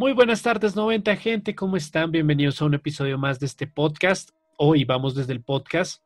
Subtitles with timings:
[0.00, 2.10] Muy buenas tardes, 90 gente, ¿cómo están?
[2.10, 4.30] Bienvenidos a un episodio más de este podcast.
[4.56, 6.02] Hoy vamos desde el podcast.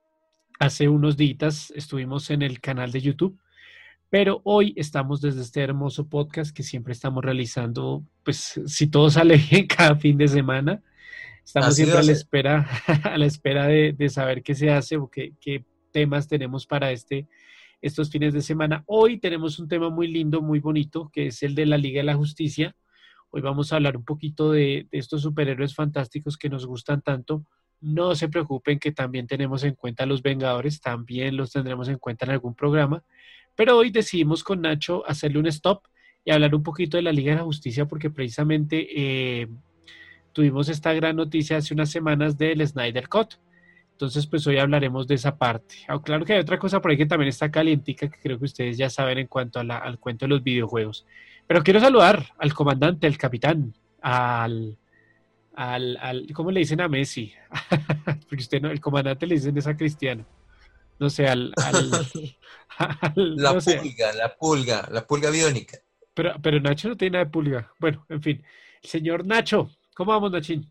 [0.58, 3.38] Hace unos días estuvimos en el canal de YouTube,
[4.10, 9.36] pero hoy estamos desde este hermoso podcast que siempre estamos realizando, pues si todo sale
[9.50, 10.82] bien cada fin de semana.
[11.44, 12.68] Estamos siempre a la espera,
[13.04, 17.28] a la espera de, saber qué se hace o qué, qué temas tenemos para este,
[17.80, 18.82] estos fines de semana.
[18.86, 22.06] Hoy tenemos un tema muy lindo, muy bonito, que es el de la Liga de
[22.06, 22.74] la Justicia
[23.36, 27.44] Hoy vamos a hablar un poquito de, estos superhéroes fantásticos que nos gustan tanto.
[27.80, 31.98] No se preocupen que también tenemos en cuenta a los Vengadores, también los tendremos en
[31.98, 33.02] cuenta en algún programa.
[33.56, 35.82] Pero hoy decidimos con Nacho hacerle un stop
[36.24, 39.48] y hablar un poquito de la Liga de la Justicia porque precisamente eh,
[40.32, 43.34] tuvimos esta gran noticia hace unas semanas del Snyder Cut.
[43.90, 45.74] Entonces, pues hoy hablaremos de esa parte.
[45.88, 48.44] Ah, claro que hay otra cosa por ahí que también está calientica que creo que
[48.44, 51.04] ustedes ya saben en cuanto al cuento de los videojuegos.
[51.46, 54.78] Pero quiero saludar al comandante, al capitán, al,
[55.54, 57.32] al, al ¿cómo le dicen a Messi?
[58.28, 60.26] Porque usted no, el comandante le dicen es a Cristiano.
[60.98, 61.52] No sé, al...
[63.16, 65.78] la pulga, la pulga, la pulga biónica.
[66.14, 67.72] Pero, pero Nacho no tiene nada de pulga.
[67.78, 68.44] Bueno, en fin.
[68.82, 70.70] Señor Nacho, ¿cómo vamos, Nachín?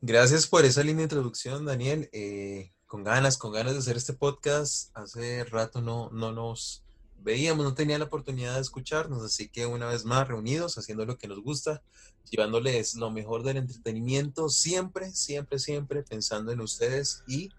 [0.00, 2.08] Gracias por esa linda introducción, Daniel.
[2.12, 4.96] Eh, con ganas, con ganas de hacer este podcast.
[4.96, 6.82] Hace rato no, no nos
[7.22, 11.18] veíamos, no tenía la oportunidad de escucharnos, así que una vez más reunidos, haciendo lo
[11.18, 11.82] que nos gusta,
[12.30, 17.50] llevándoles lo mejor del entretenimiento, siempre, siempre, siempre pensando en ustedes y,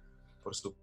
[0.44, 0.82] por supuesto,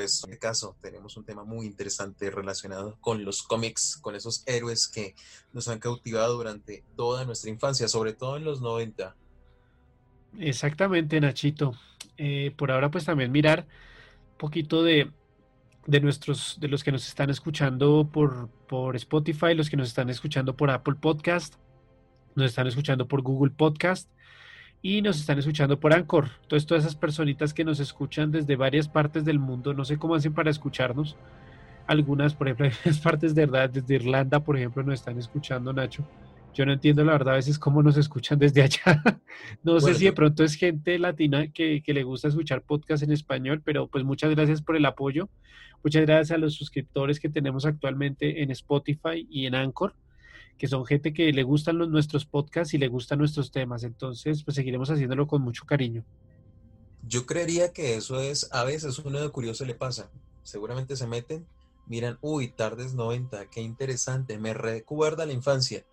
[0.00, 4.42] pues, en este caso tenemos un tema muy interesante relacionado con los cómics, con esos
[4.46, 5.14] héroes que
[5.52, 9.14] nos han cautivado durante toda nuestra infancia, sobre todo en los 90.
[10.38, 11.74] Exactamente, Nachito.
[12.16, 13.66] Eh, por ahora, pues también mirar
[14.32, 15.10] un poquito de,
[15.90, 20.08] de nuestros, de los que nos están escuchando por, por Spotify, los que nos están
[20.08, 21.56] escuchando por Apple Podcast,
[22.36, 24.08] nos están escuchando por Google Podcast
[24.82, 26.30] y nos están escuchando por Anchor.
[26.42, 30.14] Entonces, todas esas personitas que nos escuchan desde varias partes del mundo, no sé cómo
[30.14, 31.16] hacen para escucharnos.
[31.88, 36.04] Algunas, por ejemplo, en partes de verdad, desde Irlanda, por ejemplo, nos están escuchando, Nacho.
[36.52, 39.02] Yo no entiendo la verdad a veces cómo nos escuchan desde allá.
[39.62, 43.12] no sé si de pronto es gente latina que, que, le gusta escuchar podcast en
[43.12, 45.28] español, pero pues muchas gracias por el apoyo.
[45.82, 49.94] Muchas gracias a los suscriptores que tenemos actualmente en Spotify y en Anchor,
[50.58, 53.84] que son gente que le gustan los, nuestros podcasts y le gustan nuestros temas.
[53.84, 56.04] Entonces, pues seguiremos haciéndolo con mucho cariño.
[57.06, 60.10] Yo creería que eso es, a veces uno de curioso le pasa.
[60.42, 61.46] Seguramente se meten,
[61.86, 65.84] miran, uy, tardes 90, qué interesante, me recuerda la infancia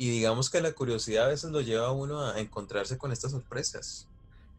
[0.00, 3.32] y digamos que la curiosidad a veces lo lleva a uno a encontrarse con estas
[3.32, 4.06] sorpresas.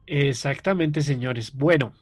[0.05, 1.51] Exactamente, señores.
[1.55, 1.93] Bueno,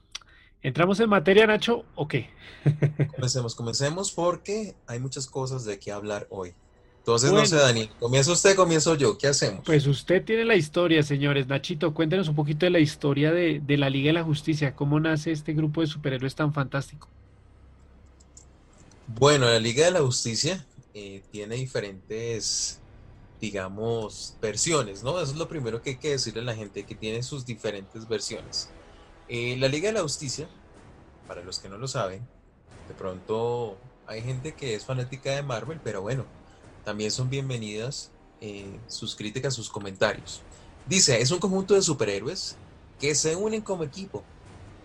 [0.61, 2.29] ¿entramos en materia, Nacho, o qué?
[3.15, 6.53] comencemos, comencemos porque hay muchas cosas de qué hablar hoy.
[6.97, 9.17] Entonces, no sé, Daniel, ¿comienza usted, comienzo yo?
[9.17, 9.63] ¿Qué hacemos?
[9.63, 11.47] Pues usted tiene la historia, señores.
[11.47, 14.75] Nachito, cuéntenos un poquito de la historia de, la Liga de la Justicia.
[14.75, 17.07] ¿Cómo nace este grupo de superhéroes tan fantástico?
[19.07, 22.81] Bueno, la Liga de la Justicia eh, tiene diferentes
[23.39, 25.19] digamos, versiones, ¿no?
[25.19, 28.07] Eso es lo primero que hay que decirle a la gente, que tiene sus diferentes
[28.07, 28.69] versiones.
[29.27, 30.47] Eh, la Liga de la Justicia,
[31.27, 32.27] para los que no lo saben,
[32.87, 33.77] de pronto
[34.07, 36.25] hay gente que es fanática de Marvel, pero bueno,
[36.83, 38.11] también son bienvenidas
[38.41, 40.41] eh, sus críticas, sus comentarios.
[40.87, 42.57] Dice, es un conjunto de superhéroes
[42.99, 44.23] que se unen como equipo.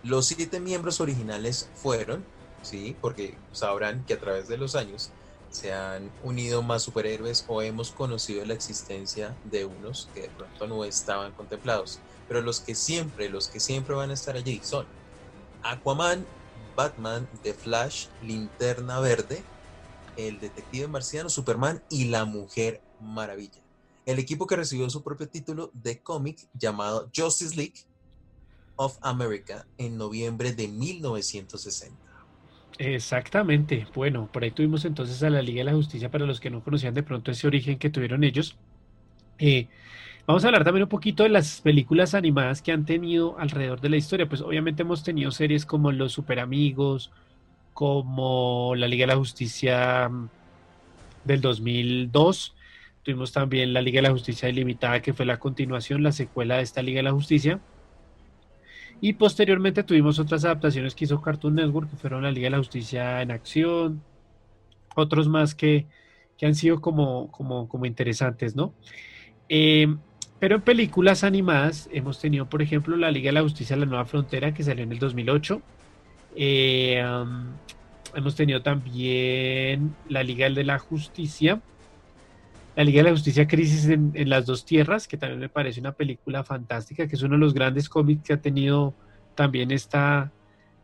[0.02, 2.22] Los siete miembros originales fueron,
[2.60, 5.10] sí, porque sabrán que a través de los años
[5.54, 10.66] se han unido más superhéroes o hemos conocido la existencia de unos que de pronto
[10.66, 12.00] no estaban contemplados.
[12.26, 14.86] Pero los que siempre, los que siempre van a estar allí son
[15.62, 16.26] Aquaman,
[16.74, 19.44] Batman, The Flash, Linterna Verde,
[20.16, 23.60] el Detective Marciano, Superman y la Mujer Maravilla.
[24.06, 27.86] El equipo que recibió su propio título de cómic llamado Justice League
[28.76, 32.03] of America en noviembre de 1960.
[32.78, 33.86] Exactamente.
[33.94, 36.62] Bueno, por ahí tuvimos entonces a la Liga de la Justicia para los que no
[36.62, 38.56] conocían de pronto ese origen que tuvieron ellos.
[39.38, 39.68] Eh,
[40.26, 43.90] vamos a hablar también un poquito de las películas animadas que han tenido alrededor de
[43.90, 44.28] la historia.
[44.28, 47.12] Pues obviamente hemos tenido series como Los Super Amigos,
[47.74, 50.30] como la Liga de la Justicia mm,
[51.24, 52.56] del 2002.
[53.04, 56.62] Tuvimos también la Liga de la Justicia Ilimitada, que fue la continuación, la secuela de
[56.62, 57.60] esta Liga de la Justicia.
[59.00, 62.58] Y posteriormente tuvimos otras adaptaciones que hizo Cartoon Network, que fueron la Liga de la
[62.58, 64.02] Justicia en Acción,
[64.94, 65.86] otros más que,
[66.42, 68.74] han sido como, como, como interesantes, ¿no?
[69.48, 69.86] Eh,
[70.38, 74.04] pero en películas animadas hemos tenido, por ejemplo, la Liga de la Justicia La Nueva
[74.04, 75.62] Frontera, que salió en el 2008.
[76.36, 77.02] Eh,
[78.14, 81.62] hemos tenido también la Liga de la Justicia,
[82.76, 85.92] La Liga de la Justicia Crisis en, las dos tierras, que también me parece una
[85.92, 88.94] película fantástica, que es uno de los grandes cómics que ha tenido
[89.36, 90.32] también esta,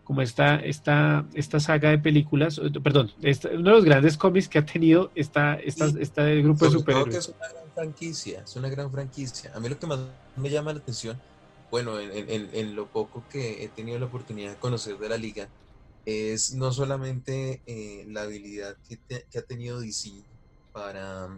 [0.05, 4.67] como esta, esta, esta saga de películas, perdón, uno de los grandes cómics que ha
[4.67, 7.17] tenido esta, esta, este grupo de superhéroes.
[7.17, 9.53] es una gran franquicia, es una gran franquicia.
[9.55, 9.99] A mí lo que más
[10.37, 11.21] me llama la atención,
[11.71, 15.49] bueno, en, lo poco que he tenido la oportunidad de conocer de la liga,
[16.07, 18.99] es no solamente eh, la habilidad que,
[19.31, 20.11] que, ha tenido DC
[20.73, 21.29] para,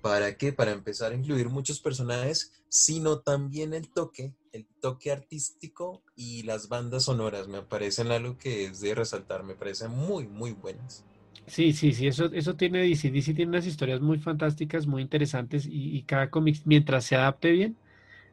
[0.00, 0.52] ¿para qué?
[0.52, 6.68] Para empezar a incluir muchos personajes, sino también el toque el toque artístico y las
[6.68, 11.04] bandas sonoras me parecen algo que es de resaltar, me parecen muy, muy buenas.
[11.46, 13.10] Sí, sí, sí, eso, eso tiene DC.
[13.10, 17.76] DC tiene unas historias muy fantásticas, muy interesantes y, cada cómic, mientras se adapte bien,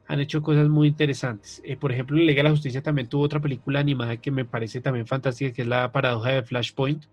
[0.08, 1.62] han hecho cosas muy interesantes.
[1.66, 4.82] Eh, por ejemplo, Liga de la Justicia también tuvo otra película animada que me parece
[4.82, 7.06] también fantástica, que es La Paradoja de Flashpoint,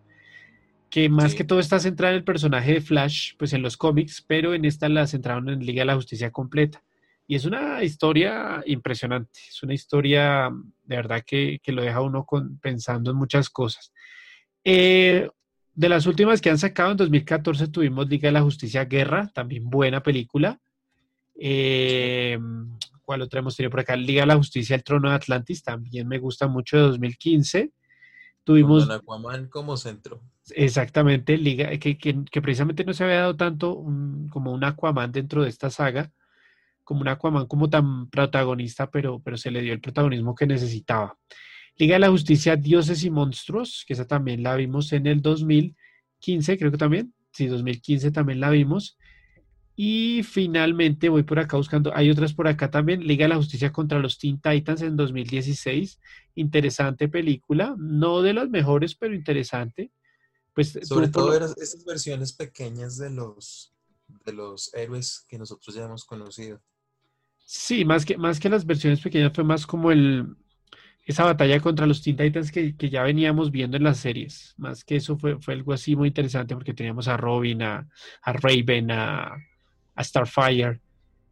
[0.94, 4.24] que más que todo está centrada en el personaje de Flash, pues en los cómics,
[4.24, 6.84] pero en esta la centraron en Liga de la Justicia completa.
[7.26, 10.52] Y es una historia impresionante, es una historia
[10.84, 12.24] de verdad que, lo deja uno
[12.62, 13.92] pensando en muchas cosas.
[14.62, 15.28] Eh,
[15.74, 19.68] de las últimas que han sacado en 2014 tuvimos Liga de la Justicia Guerra, también
[19.68, 20.60] buena película.
[21.34, 22.38] Eh,
[23.02, 23.96] ¿Cuál otra hemos tenido por acá?
[23.96, 27.72] Liga de la Justicia El Trono de Atlantis, también me gusta mucho de 2015.
[28.44, 28.86] Tuvimos...
[28.86, 30.22] Con Aquaman como centro.
[30.50, 33.74] Exactamente, Liga, que, precisamente no se había dado tanto
[34.30, 36.12] como un Aquaman dentro de esta saga
[36.84, 41.18] como un Aquaman como tan protagonista, pero, pero se le dio el protagonismo que necesitaba.
[41.76, 46.58] Liga de la Justicia, Dioses y Monstruos, que esa también la vimos en el 2015,
[46.58, 47.12] creo que también.
[47.32, 48.96] Sí, 2015 también la vimos.
[49.76, 53.72] Y finalmente voy por acá buscando, hay otras por acá también, Liga de la Justicia
[53.72, 55.98] contra los Teen Titans en 2016.
[56.36, 59.90] Interesante película, no de las mejores, pero interesante.
[60.54, 63.74] Pues, Sobre todo esas versiones pequeñas de los,
[64.24, 66.60] de los héroes que nosotros ya hemos conocido.
[67.44, 70.36] Sí, más que, más que las versiones pequeñas fue más como el,
[71.04, 74.54] esa batalla contra los Teen Titans que, ya veníamos viendo en las series.
[74.56, 77.86] Más que eso fue, fue algo así muy interesante porque teníamos a Robin, a,
[78.24, 79.36] Raven, a,
[80.02, 80.80] Starfire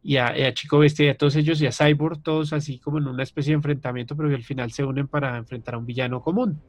[0.01, 3.07] y a, Chico Bestia y a todos ellos y a Cyborg, todos así como en
[3.07, 6.21] una especie de enfrentamiento, pero que al final se unen para enfrentar a un villano
[6.21, 6.61] común.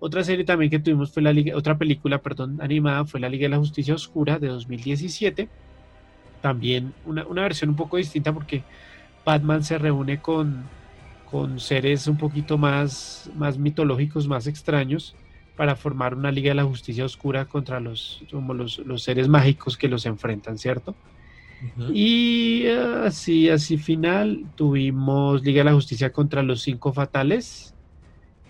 [0.00, 3.44] Otra serie también que tuvimos fue la Liga, otra película, perdón, animada fue la Liga
[3.44, 5.48] de la Justicia Oscura de 2017
[6.40, 8.62] también una, versión un poco distinta porque
[9.24, 10.64] Batman se reúne con,
[11.30, 15.14] con seres un poquito más, más mitológicos, más extraños,
[15.56, 19.88] para formar una Liga de la Justicia Oscura contra los, como los, seres mágicos que
[19.88, 20.94] los enfrentan, ¿cierto?
[21.92, 27.74] Y así, así final, tuvimos Liga de la Justicia contra los Cinco Fatales,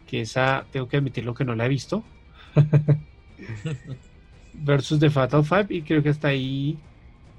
[0.06, 2.04] que esa tengo que admitirlo que no la he visto.
[4.54, 6.78] Versus The Fatal Five, y creo que hasta ahí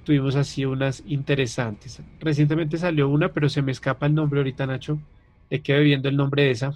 [0.04, 2.02] tuvimos así unas interesantes.
[2.20, 5.00] Recientemente salió una, pero se me escapa el nombre ahorita, Nacho.
[5.50, 6.74] Le quedo viendo el nombre de esa.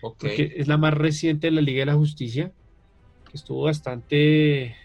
[0.00, 2.52] Porque es la más reciente de la Liga de la Justicia.
[3.30, 4.76] Que estuvo bastante.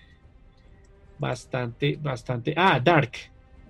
[1.17, 2.53] Bastante, bastante.
[2.57, 3.11] Ah, Dark.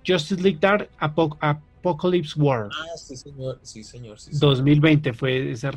[0.06, 2.68] Justice League Dark Apocalypse War.
[2.72, 3.58] Ah, sí, señor.
[3.62, 4.18] Sí, señor.
[4.30, 5.72] 2020 fue esa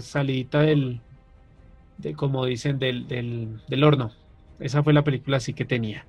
[0.00, 1.00] salidita del.
[1.98, 4.12] De, como dicen, del, del, del horno.
[4.58, 6.06] Esa fue la película así que tenía.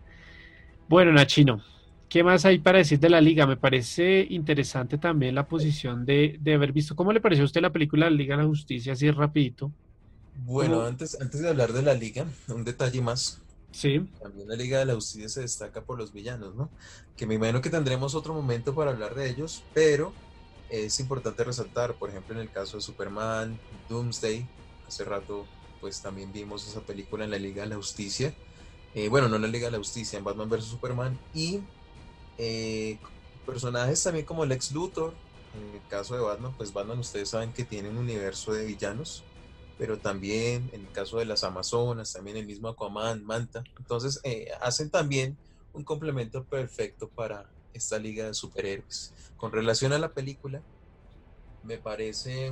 [0.88, 1.64] Bueno, Nachino,
[2.10, 3.48] ¿qué más hay para decir de la liga?
[3.48, 6.96] Me parece interesante también la posición de, haber visto.
[6.96, 9.72] ¿Cómo le pareció a usted la película La Liga de la Justicia, así rapidito?
[10.46, 13.42] Bueno, antes, antes de hablar de la liga, un detalle más.
[14.22, 16.70] También la Liga de la Justicia se destaca por los villanos, ¿no?
[17.18, 20.14] Que me imagino que tendremos otro momento para hablar de ellos, pero
[20.70, 24.48] es importante resaltar, por ejemplo, en el caso de Superman, Doomsday,
[24.88, 25.46] hace rato
[25.82, 28.34] pues también vimos esa película en la Liga de la Justicia,
[28.96, 30.64] eh, bueno, no en la Liga de la Justicia, en Batman vs.
[30.66, 31.60] Superman, y
[32.38, 32.98] eh,
[33.46, 35.14] personajes también como Lex Luthor,
[35.54, 39.24] en el caso de Batman, pues Batman ustedes saben que tiene un universo de villanos,
[39.78, 44.48] pero también en el caso de las Amazonas, también el mismo Aquaman, Manta, entonces eh,
[44.62, 45.38] hacen también
[45.74, 49.14] un complemento perfecto para esta liga de superhéroes.
[49.36, 50.64] Con relación a la película,
[51.62, 52.52] me parece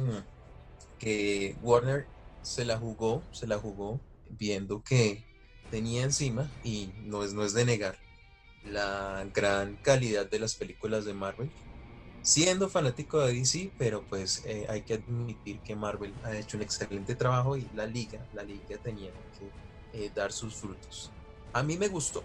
[0.97, 2.07] que Warner
[2.41, 5.25] se la jugó, se la jugó viendo que
[5.69, 7.97] tenía encima, y no es, no es de negar,
[8.63, 11.51] la gran calidad de las películas de Marvel.
[12.23, 16.63] Siendo fanático de DC, pero pues eh, hay que admitir que Marvel ha hecho un
[16.63, 21.11] excelente trabajo y la liga, la liga tenía que eh, dar sus frutos.
[21.51, 22.23] A mí me gustó,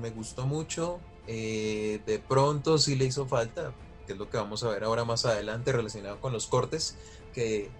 [0.00, 0.98] me gustó mucho.
[1.26, 3.72] Eh, de pronto sí le hizo falta,
[4.06, 6.96] que es lo que vamos a ver ahora más adelante relacionado con los cortes,
[7.32, 7.70] que,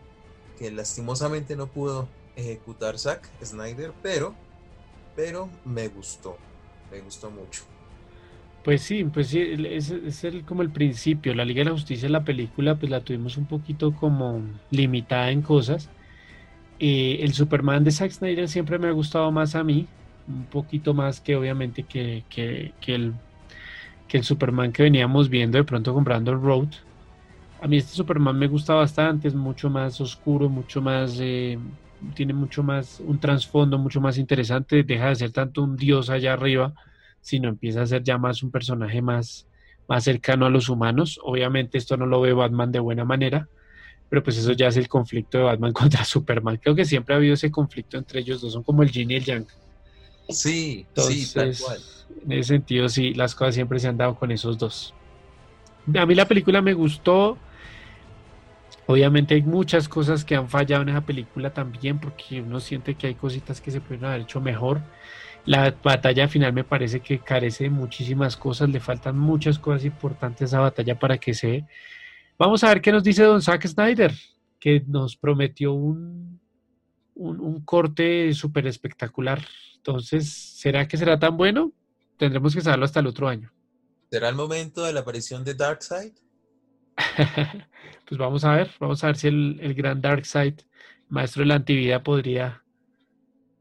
[0.59, 4.35] que lastimosamente no pudo ejecutar Zack Snyder, pero
[5.16, 6.37] pero me gustó,
[6.90, 7.62] me gustó mucho.
[8.64, 11.35] Pues sí, pues sí, es, es el, como el principio.
[11.35, 15.42] La Liga de la Justicia, la película, pues la tuvimos un poquito como limitada en
[15.42, 15.92] cosas.
[16.78, 19.94] Eh, el Superman de Zack Snyder siempre me ha gustado más a mí,
[20.26, 23.23] un poquito más que obviamente que, que, que el,
[24.09, 26.71] que el Superman que veníamos viendo de pronto comprando el Road.
[27.61, 31.59] A mí este Superman me gusta bastante, es mucho más oscuro, mucho más, eh,
[32.14, 36.35] tiene mucho más, un trasfondo mucho más interesante, deja de ser tanto un dios allá
[36.35, 36.75] arriba
[37.25, 39.49] sino empieza a ser ya más un personaje más,
[39.88, 41.19] más cercano a los humanos.
[41.25, 43.49] Obviamente esto no lo ve Batman de buena manera,
[44.11, 46.59] pero pues eso ya es el conflicto de Batman contra Superman.
[46.59, 49.14] Creo que siempre ha habido ese conflicto entre ellos dos, son como el yin y
[49.14, 49.47] el yang.
[50.28, 51.78] Sí, sí, tal cual.
[52.26, 54.93] En ese sentido, sí, las cosas siempre se han dado con esos dos.
[55.97, 57.38] A mí la película me gustó.
[58.87, 63.07] Obviamente hay muchas cosas que han fallado en esa película también, porque uno siente que
[63.07, 64.83] hay cositas que se pueden haber hecho mejor.
[65.47, 70.43] La batalla final me parece que carece de muchísimas cosas, le faltan muchas cosas importantes
[70.43, 71.67] a esa batalla para que se...
[72.39, 74.13] Vamos a ver qué nos dice don Zack Snyder,
[74.59, 76.41] que nos prometió un,
[77.15, 79.41] un, corte súper espectacular.
[79.77, 81.73] Entonces, ¿será que será tan bueno?
[82.17, 83.53] Tendremos que saberlo hasta el otro año.
[84.11, 86.13] ¿Será el momento de la aparición de Darkseid?
[88.07, 90.55] pues vamos a ver, vamos a ver si el, el gran Darkseid,
[91.09, 92.63] maestro de la antivida, podría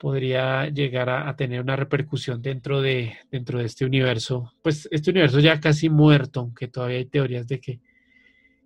[0.03, 4.51] podría llegar a, tener una repercusión dentro de, dentro de este universo.
[4.61, 7.79] Pues este universo ya casi muerto, aunque todavía hay teorías de que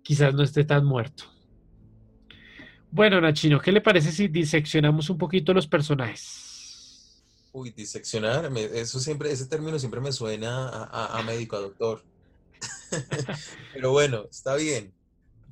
[0.02, 1.32] quizás no esté tan muerto.
[2.90, 7.22] Bueno, Nachino, ¿qué le parece si diseccionamos un poquito los personajes?
[7.52, 12.02] Uy, diseccionar, eso siempre, ese término siempre me suena a, médico, a doctor.
[13.74, 14.92] Pero bueno, está bien.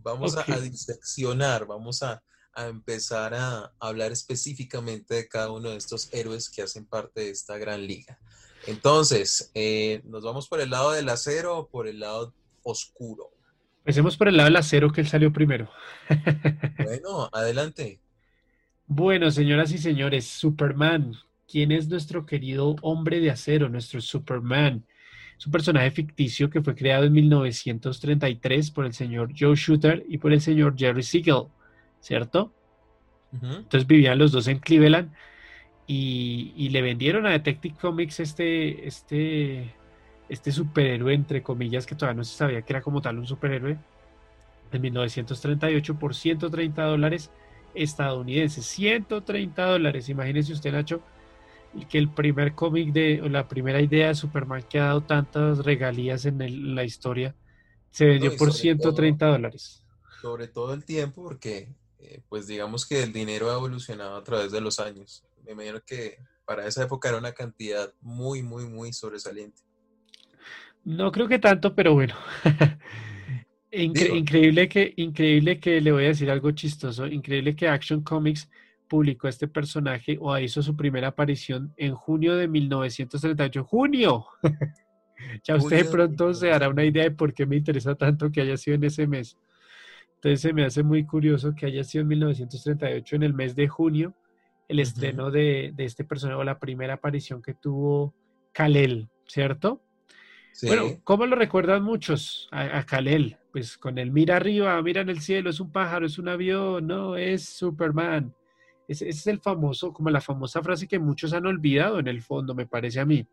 [0.03, 2.25] Vamos a, diseccionar, vamos a,
[2.57, 7.31] a empezar a hablar específicamente de cada uno de estos héroes que hacen parte de
[7.31, 8.19] esta gran liga.
[8.67, 13.31] Entonces, eh, ¿nos vamos por el lado del acero o por el lado oscuro?
[13.81, 15.71] Empecemos por el lado del acero que él salió primero.
[16.85, 18.01] bueno, adelante.
[18.87, 21.15] Bueno, señoras y señores, Superman.
[21.47, 24.85] ¿Quién es nuestro querido hombre de acero, nuestro Superman?
[25.39, 30.19] Es un personaje ficticio que fue creado en 1933 por el señor Joe Shooter y
[30.19, 31.49] por el señor Jerry Siegel.
[32.07, 32.53] ¿Cierto?
[33.33, 35.13] Entonces vivían los dos en Cleveland
[35.89, 39.75] y, le vendieron a Detective Comics este, este,
[40.29, 43.77] este superhéroe, entre comillas, que todavía no se sabía que era como tal un superhéroe,
[44.73, 47.31] en 1938 por 130 dólares
[47.75, 48.65] estadounidenses.
[48.67, 51.03] 130 dólares, imagínese usted, Nacho,
[51.91, 55.59] que el primer cómic de, o la primera idea de Superman que ha dado tantas
[55.59, 57.35] regalías en, la historia,
[57.91, 59.85] se vendió por 130 dólares.
[60.23, 64.53] Sobre todo el tiempo, porque eh, pues digamos que el dinero ha evolucionado a través
[64.53, 65.25] de los años.
[65.45, 69.63] Me imagino que para esa época era una cantidad muy, muy, muy sobresaliente.
[70.85, 72.15] No creo que tanto, pero bueno.
[73.73, 77.07] increíble, que, increíble que le voy a decir algo chistoso.
[77.07, 78.49] Increíble que Action Comics
[78.89, 83.65] publicó este personaje o hizo su primera aparición en junio de 1938.
[83.65, 84.27] ¡Junio!
[85.45, 88.43] ya usted de pronto se hará una idea de por qué me interesa tanto que
[88.43, 89.37] haya sido en ese mes.
[90.27, 93.69] Entonces se me hace muy curioso que haya sido en 1938, en el mes de
[93.69, 94.13] junio,
[94.67, 98.13] el estreno de, este personaje o la primera aparición que tuvo
[98.51, 99.81] Kalel, ¿cierto?
[100.63, 103.39] Bueno, ¿cómo lo recuerdan muchos a, Kalel?
[103.53, 106.89] Pues con el mira arriba, mira en el cielo, es un pájaro, es un avión,
[106.89, 108.35] no, es Superman.
[108.89, 112.53] Ese, es el famoso, como la famosa frase que muchos han olvidado en el fondo,
[112.53, 113.25] me parece a mí.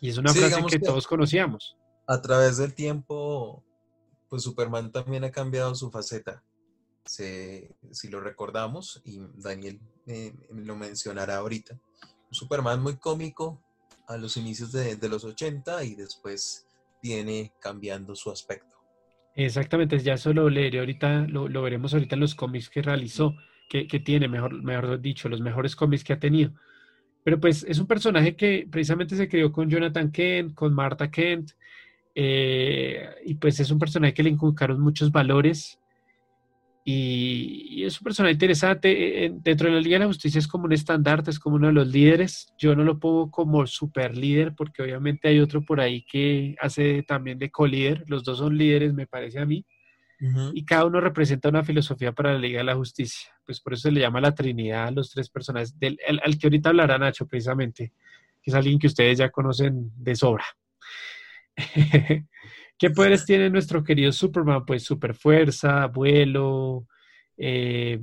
[0.00, 1.76] Y es una frase que todos conocíamos.
[2.08, 3.62] A través del tiempo
[4.28, 6.42] pues Superman también ha cambiado su faceta.
[7.04, 9.80] si lo recordamos, y Daniel
[10.50, 11.78] lo mencionará ahorita,
[12.30, 13.62] Superman muy cómico
[14.08, 16.66] a los inicios de, los 80 y después
[17.02, 18.66] viene cambiando su aspecto.
[19.34, 23.36] Exactamente, ya eso lo leeré ahorita, lo, veremos ahorita en los cómics que realizó,
[23.68, 26.52] que, tiene, mejor, mejor dicho, los mejores cómics que ha tenido.
[27.22, 31.52] Pero pues es un personaje que precisamente se creó con Jonathan Kent, con Martha Kent,
[32.20, 35.78] eh, y pues es un personaje que le inculcaron muchos valores
[36.84, 39.26] y, es un personaje interesante.
[39.26, 41.68] Eh, dentro de la Liga de la Justicia es como un estandarte, es como uno
[41.68, 42.52] de los líderes.
[42.58, 47.04] Yo no lo pongo como super líder porque obviamente hay otro por ahí que hace
[47.04, 48.02] también de co-líder.
[48.08, 49.64] Los dos son líderes, me parece a mí.
[50.52, 53.30] Y cada uno representa una filosofía para la Liga de la Justicia.
[53.46, 56.48] Pues por eso se le llama la Trinidad a los tres personajes, del, al que
[56.48, 57.92] ahorita hablará Nacho precisamente,
[58.42, 60.44] que es alguien que ustedes ya conocen de sobra.
[62.78, 64.64] ¿Qué poderes tiene nuestro querido Superman?
[64.64, 66.86] Pues super fuerza, vuelo,
[67.36, 68.00] eh,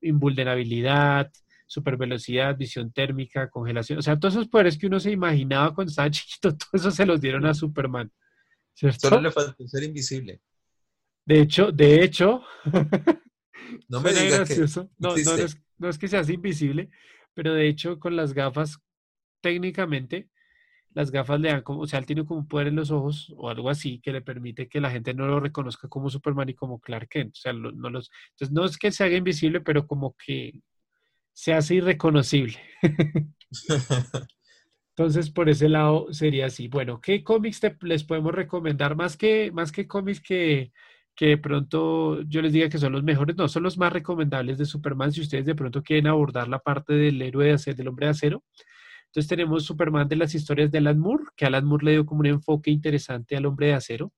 [0.00, 1.30] invulnerabilidad,
[1.66, 5.90] super velocidad, visión térmica, congelación, o sea, todos esos poderes que uno se imaginaba cuando
[5.90, 8.10] estaba chiquito, todo eso se los dieron a Superman.
[8.76, 9.08] ¿cierto?
[9.08, 10.40] Solo le faltó ser invisible.
[11.24, 12.42] De hecho, de hecho,
[13.88, 14.60] no me digas que
[14.98, 16.90] no, no, es, no es que seas invisible,
[17.34, 18.78] pero de hecho con las gafas,
[19.40, 20.28] técnicamente,
[20.96, 23.30] las gafas le dan como, o sea, él tiene como un poder en los ojos
[23.36, 26.54] o algo así que le permite que la gente no lo reconozca como Superman y
[26.54, 27.36] como Clark Kent.
[27.36, 30.62] O sea, no los, entonces no es que se haga invisible, pero como que
[31.34, 32.58] se hace irreconocible.
[34.96, 36.68] Entonces, por ese lado sería así.
[36.68, 38.96] Bueno, ¿qué cómics les podemos recomendar?
[38.96, 40.72] Más que, más que cómics que,
[41.14, 44.56] que de pronto yo les diga que son los mejores, no, son los más recomendables
[44.56, 45.12] de Superman.
[45.12, 48.12] Si ustedes de pronto quieren abordar la parte del héroe de acero, del hombre de
[48.12, 48.42] acero.
[49.16, 52.20] Entonces tenemos Superman de las historias de Alan Moore, que Alan Moore le dio como
[52.20, 54.12] un enfoque interesante al hombre de acero.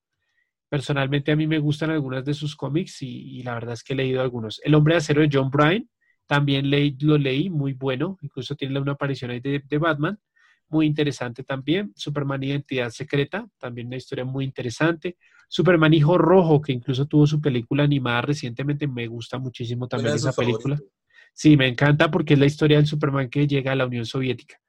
[0.69, 3.97] Personalmente a mí me gustan algunas de sus cómics y, la verdad es que he
[3.97, 4.61] leído algunos.
[4.65, 5.89] El hombre de acero de John Bryan,
[6.27, 6.69] también
[7.01, 10.19] lo leí, muy bueno, incluso tiene una aparición ahí de, de Batman
[10.69, 11.93] muy interesante también.
[11.95, 15.17] Superman Identidad Secreta, también una historia muy interesante.
[15.49, 20.33] Superman Hijo Rojo, que incluso tuvo su película animada recientemente, me gusta muchísimo también esa
[20.33, 20.77] película.
[21.33, 24.61] Sí, me encanta porque es la historia del Superman que llega a la Unión Soviética.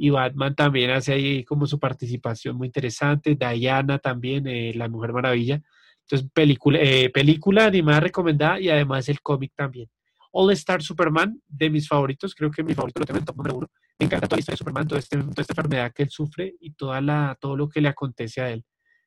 [0.00, 3.34] Y Batman también hace ahí como su participación muy interesante.
[3.34, 5.60] Diana también, eh, La Mujer Maravilla.
[6.02, 9.90] Entonces, película, eh, película animada recomendada y además el cómic también.
[10.30, 13.56] All Star Superman, de mis favoritos, creo que mi favorito lo tengo en top número
[13.56, 13.66] uno.
[13.98, 16.74] Me encanta toda la historia Superman, toda, este, toda, esta enfermedad que él sufre y
[16.74, 18.64] toda la, todo lo que le acontece a él.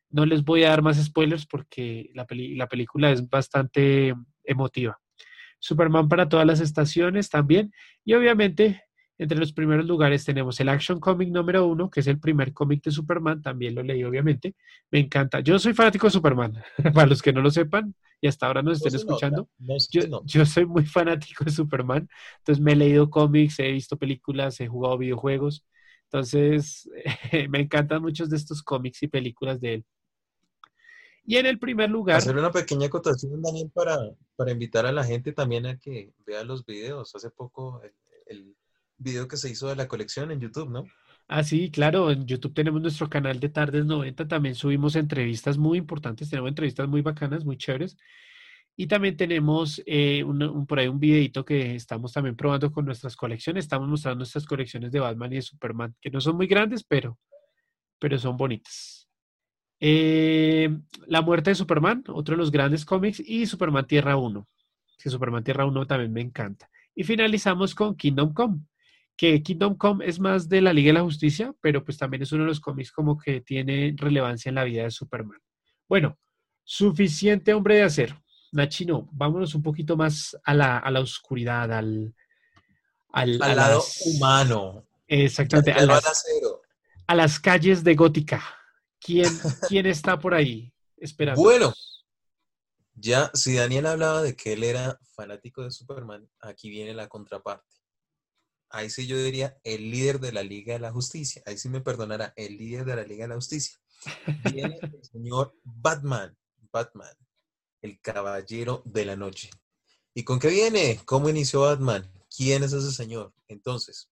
[0.10, 5.00] No les voy a dar más spoilers porque la, la película es bastante emotiva.
[5.60, 7.72] Superman para todas las estaciones también.
[8.04, 8.84] Y obviamente
[9.22, 12.84] entre los primeros lugares tenemos el Action Comic número uno, que es el primer cómic
[12.84, 14.56] de Superman, también lo leí obviamente.
[14.90, 15.42] Me encanta.
[15.42, 16.58] Yo soy fanático de Superman,
[16.96, 19.48] para los que no lo sepan y hasta ahora nos estén escuchando.
[20.26, 22.10] yo, soy muy fanático de Superman,
[22.40, 25.68] entonces me he leído cómics, he visto películas, he jugado videojuegos,
[26.06, 26.90] entonces
[27.52, 29.86] me encantan muchos de estos cómics y películas de él.
[31.24, 32.18] Y en el primer lugar...
[32.18, 34.00] Hacer una pequeña acotación, Daniel, para,
[34.36, 37.14] para invitar a la gente también a que vea los videos.
[37.14, 37.84] Hace poco
[38.26, 38.56] el
[39.02, 40.86] video que se hizo de la colección en YouTube, ¿no?
[41.28, 45.78] Ah, sí, claro, en YouTube tenemos nuestro canal de Tardes 90, también subimos entrevistas muy
[45.78, 47.98] importantes, tenemos entrevistas muy bacanas, muy chéveres.
[48.76, 50.26] Y también tenemos eh,
[50.68, 53.66] por ahí un videito que estamos también probando con nuestras colecciones.
[53.66, 57.20] Estamos mostrando nuestras colecciones de Batman y de Superman, que no son muy grandes, pero,
[58.00, 59.08] pero son bonitas.
[59.80, 60.70] Eh,
[61.08, 64.48] la muerte de Superman, otro de los grandes cómics, y Superman Tierra 1,
[64.98, 66.70] que Superman Tierra 1 también me encanta.
[66.96, 68.60] Y finalizamos con Kingdom Come,
[69.22, 72.32] que Kingdom Come es más de la Liga de la Justicia, pero pues también es
[72.32, 75.40] uno de los cómics como que tiene relevancia en la vida de Superman.
[75.88, 76.18] Bueno,
[76.64, 78.20] suficiente hombre de acero.
[78.52, 82.16] Nachino, vámonos un poquito más a la, a la oscuridad, al,
[83.12, 84.88] al, lado humano.
[85.08, 85.74] Exactamente.
[85.74, 86.26] A las,
[87.06, 88.44] a las, calles de Gótica.
[89.00, 89.30] ¿Quién,
[89.70, 91.40] ¿Quién está por ahí esperando?
[91.40, 91.76] Bueno,
[92.96, 97.81] ya si Daniel hablaba de que él era fanático de Superman, aquí viene la contraparte
[98.72, 101.42] ahí sí yo diría el líder de la Liga de la Justicia.
[101.46, 103.78] Ahí sí me perdonará, el líder de la Liga de la Justicia.
[104.52, 106.36] Viene el señor Batman,
[106.72, 107.16] Batman,
[107.82, 109.50] el caballero de la noche.
[110.14, 111.00] ¿Y con qué viene?
[111.06, 112.12] ¿Cómo inició Batman?
[112.36, 113.34] ¿Quién es ese señor?
[113.48, 114.10] Entonces,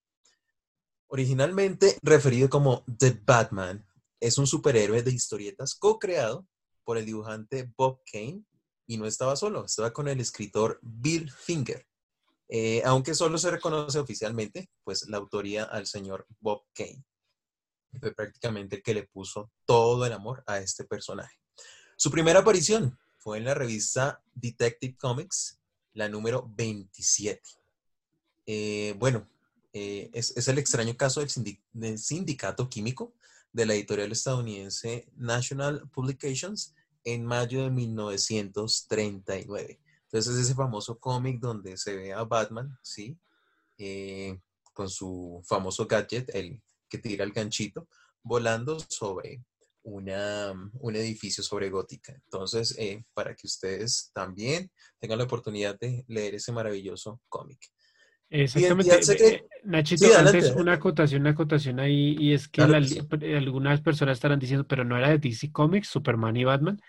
[1.08, 3.86] originalmente referido como The Batman,
[4.20, 6.48] es un superhéroe de historietas co-creado
[6.84, 8.44] por el dibujante Bob Kane
[8.88, 11.86] y no estaba solo, estaba con el escritor Bill Finger.
[12.52, 17.06] Eh, aunque solo se reconoce oficialmente, pues la autoría al señor Bob Kane.
[18.00, 21.38] Fue prácticamente el que le puso todo el amor a este personaje.
[21.96, 25.60] Su primera aparición fue en la revista Detective Comics,
[25.94, 27.40] la número 27.
[28.48, 29.30] Eh, bueno,
[29.74, 31.30] eh, es, el extraño caso del,
[31.74, 33.14] del, sindicato químico
[33.52, 39.80] de la editorial estadounidense National Publications en mayo de 1939.
[40.12, 43.16] Entonces es ese famoso cómic donde se ve a Batman, ¿sí?
[43.78, 44.40] Eh,
[44.74, 47.88] con su famoso gadget, el que tira el ganchito,
[48.24, 49.44] volando sobre
[49.84, 52.14] una, un edificio sobre gótica.
[52.14, 57.60] Entonces, eh, para que ustedes también tengan la oportunidad de leer ese maravilloso cómic.
[58.32, 59.48] Exactamente.
[59.64, 64.84] Nachito, antes una acotación, una acotación ahí, y es que, algunas personas estarán diciendo, pero
[64.84, 66.80] no era de DC Comics, Superman y Batman.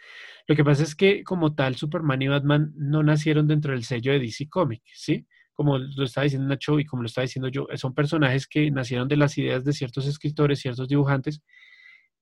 [0.50, 4.10] Lo que pasa es que como tal, Superman y Batman no nacieron dentro del sello
[4.10, 5.24] de DC Comics, ¿sí?
[5.52, 9.06] Como lo estaba diciendo Nacho y como lo estaba diciendo yo, son personajes que nacieron
[9.06, 11.40] de las ideas de ciertos escritores, ciertos dibujantes,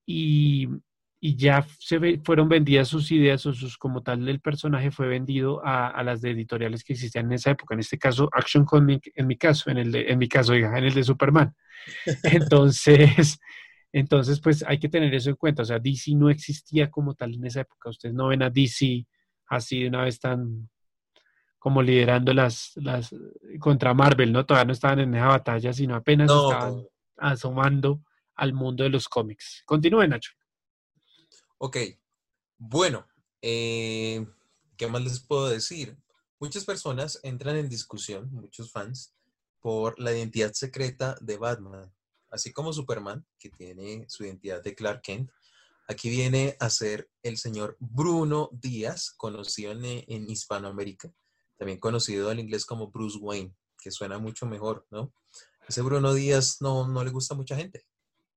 [0.04, 0.68] y,
[1.20, 5.62] y ya se fueron vendidas sus ideas o sus, como tal, el personaje fue vendido
[5.64, 7.72] a, las de editoriales que existían en esa época.
[7.72, 10.84] En este caso, Action Comics, en mi caso, en el de, en mi caso, en
[10.84, 11.54] el de Superman.
[12.24, 13.38] Entonces,
[13.92, 15.62] entonces, pues hay que tener eso en cuenta.
[15.62, 17.90] O sea, DC no existía como tal en esa época.
[17.90, 19.06] Ustedes no ven a DC
[19.46, 20.68] así de una vez tan
[21.58, 23.14] como liderando las, las
[23.58, 24.46] contra Marvel, ¿no?
[24.46, 28.02] Todavía no estaban en esa batalla, sino apenas estaban asomando
[28.36, 29.62] al mundo de los cómics.
[29.66, 30.32] Continúen, Nacho.
[31.58, 31.76] Ok,
[32.56, 33.06] bueno,
[33.42, 34.24] eh,
[34.76, 35.98] ¿qué más les puedo decir?
[36.38, 39.16] Muchas personas entran en discusión, muchos fans,
[39.60, 41.92] por la identidad secreta de Batman.
[42.30, 45.30] Así como Superman, que tiene su identidad de Clark Kent,
[45.88, 51.10] aquí viene a ser el señor Bruno Díaz, conocido en, en Hispanoamérica,
[51.56, 55.12] también conocido al inglés como Bruce Wayne, que suena mucho mejor, ¿no?
[55.68, 57.82] Ese Bruno Díaz no, no le gusta a mucha gente.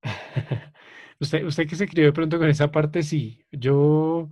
[1.19, 3.45] usted, usted que se crió de pronto con esa parte, sí.
[3.51, 4.29] Yo,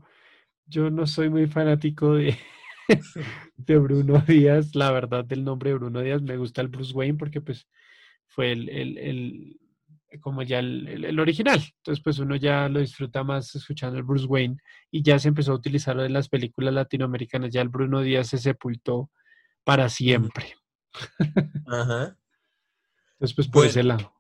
[0.66, 2.38] yo no soy muy fanático de,
[3.58, 4.76] de Bruno Díaz.
[4.76, 7.68] La verdad del nombre de Bruno Díaz me gusta el Bruce Wayne porque pues
[8.30, 9.60] fue el, el, el
[10.22, 11.62] como ya el, el, original.
[11.78, 14.58] Entonces, pues uno ya lo disfruta más escuchando el Bruce Wayne
[14.90, 17.52] y ya se empezó a utilizarlo en las películas latinoamericanas.
[17.52, 19.12] Ya el Bruno Díaz se sepultó
[19.64, 20.56] para siempre.
[21.68, 22.18] Ajá.
[23.14, 24.14] Entonces, pues por ese lado.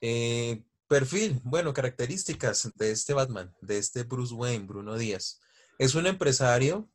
[0.00, 5.40] Eh, perfil, bueno, características de este Batman, de este Bruce Wayne, Bruno Díaz.
[5.78, 6.90] Es un empresario,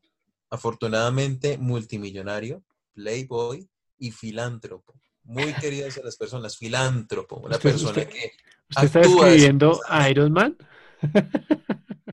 [0.50, 4.94] afortunadamente multimillonario, playboy y filántropo.
[5.28, 8.32] Muy querido a las personas, filántropo, una persona que.
[8.70, 10.58] ¿Usted está escribiendo a Iron Man?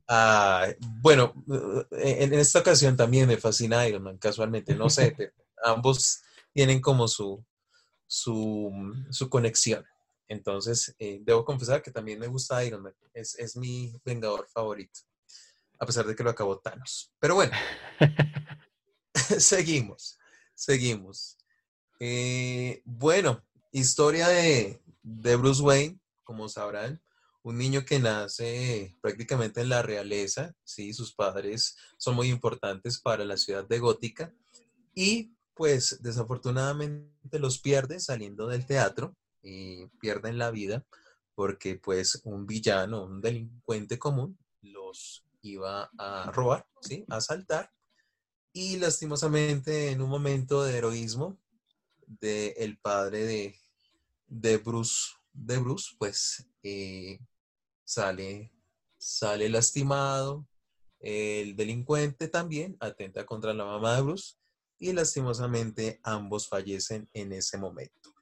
[0.07, 0.67] Ah,
[1.01, 1.33] bueno,
[1.91, 5.15] en, esta ocasión también me fascina Iron Man, casualmente, no sé,
[5.63, 6.21] ambos
[6.53, 7.43] tienen como su,
[8.05, 9.83] su, conexión.
[10.27, 12.93] Entonces, eh, debo confesar que también me gusta Iron Man.
[13.13, 14.99] Es, mi vengador favorito.
[15.79, 17.11] A pesar de que lo acabó Thanos.
[17.19, 17.53] Pero bueno,
[19.39, 20.17] seguimos,
[20.53, 21.34] seguimos.
[21.99, 27.01] Eh, bueno, historia de, de, Bruce Wayne, como sabrán,
[27.43, 30.93] un niño que nace prácticamente en la realeza, ¿sí?
[30.93, 34.33] sus padres son muy importantes para la ciudad de Gótica
[34.95, 40.83] y pues desafortunadamente los pierde saliendo del teatro y pierden la vida
[41.35, 47.05] porque pues un villano, un delincuente común los iba a robar, ¿sí?
[47.09, 47.71] A asaltar
[48.53, 51.37] y lastimosamente en un momento de heroísmo
[52.07, 53.55] del el padre de,
[54.27, 57.19] de, Bruce, de Bruce, pues eh,
[57.83, 58.51] sale,
[58.97, 60.47] sale lastimado,
[60.99, 64.35] el delincuente también atenta contra la mamá de Bruce
[64.79, 68.13] y lastimosamente ambos fallecen en ese momento.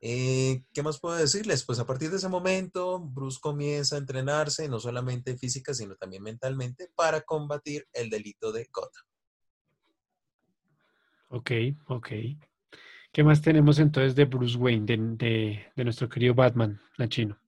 [0.00, 1.64] Eh, ¿Qué más puedo decirles?
[1.64, 6.22] Pues a partir de ese momento, Bruce comienza a entrenarse, no solamente física, sino también
[6.22, 9.04] mentalmente, para combatir el delito de Gotham.
[11.28, 11.50] Ok,
[11.88, 12.08] ok.
[13.16, 17.40] ¿Qué más tenemos entonces de Bruce Wayne, de, nuestro querido Batman, la chino?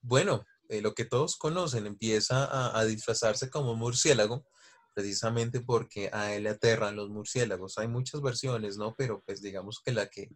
[0.00, 4.46] Bueno, eh, lo que todos conocen, empieza a, a disfrazarse como murciélago
[4.94, 7.76] precisamente porque a él le aterran los murciélagos.
[7.78, 8.94] Hay muchas versiones, ¿no?
[8.96, 10.30] Pero pues digamos que la que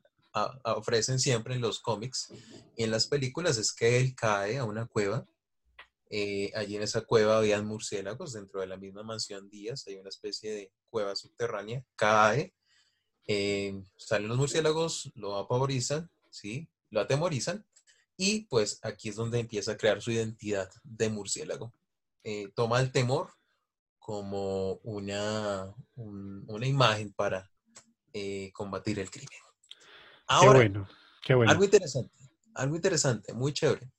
[0.64, 2.32] ofrecen siempre en los cómics
[2.76, 5.24] y en las películas es que él cae a una cueva.
[6.10, 10.08] Eh, allí en esa cueva habían murciélagos dentro de la misma mansión Díaz, hay una
[10.08, 12.56] especie de cueva subterránea, cae,
[13.28, 16.68] eh, salen los murciélagos, lo apavorizan, ¿sí?
[16.90, 17.64] Lo atemorizan
[18.16, 21.72] y pues aquí es donde empieza a crear su identidad de murciélago.
[22.24, 23.30] Eh, toma el temor
[23.98, 27.48] como una, una imagen para
[28.12, 29.38] eh, combatir el crimen.
[30.26, 30.88] Ahora, qué bueno,
[31.22, 31.52] qué bueno.
[31.52, 32.18] Algo interesante,
[32.54, 33.90] algo interesante, muy chévere,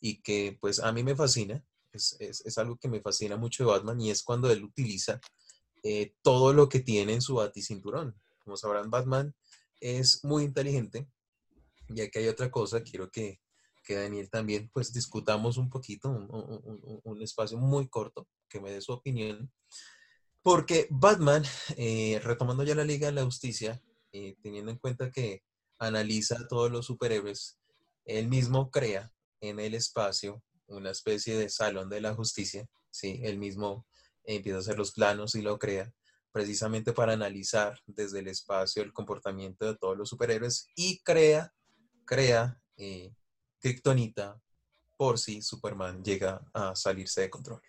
[0.00, 1.62] y que pues a mí me fascina,
[1.92, 5.20] es, es, es algo que me fascina mucho de Batman, y es cuando él utiliza
[5.82, 8.14] eh, todo lo que tiene en su baticinturón.
[8.48, 9.34] Como sabrán, Batman
[9.78, 11.06] es muy inteligente,
[11.90, 13.42] y aquí hay otra cosa, quiero que,
[13.84, 18.92] que Daniel también pues discutamos un poquito, un, espacio muy corto, que me dé su
[18.92, 19.52] opinión.
[20.40, 21.44] Porque Batman,
[21.76, 23.82] eh, retomando ya la Liga de la Justicia,
[24.12, 25.42] eh, teniendo en cuenta que
[25.78, 27.58] analiza a todos los superhéroes,
[28.06, 33.20] él mismo crea en el espacio una especie de salón de la justicia, ¿sí?
[33.24, 33.86] Él mismo
[34.24, 35.92] empieza a hacer los planos y lo crea
[36.32, 41.52] precisamente para analizar desde el espacio el comportamiento de todos los superhéroes y crea,
[42.04, 43.12] crea eh,
[43.60, 44.40] Kryptonita
[44.96, 47.60] por si Superman llega a salirse de control.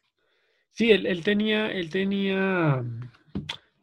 [0.72, 2.84] Sí, él, tenía, él tenía,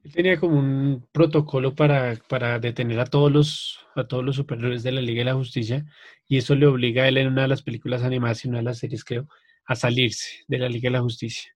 [0.02, 4.82] él tenía como un protocolo para, para detener a todos los, a todos los superiores
[4.82, 5.84] de la Liga de la Justicia,
[6.26, 8.64] y eso le obliga a él en una de las películas animadas y una de
[8.64, 9.28] las series, creo,
[9.66, 11.55] a salirse de la Liga de la Justicia,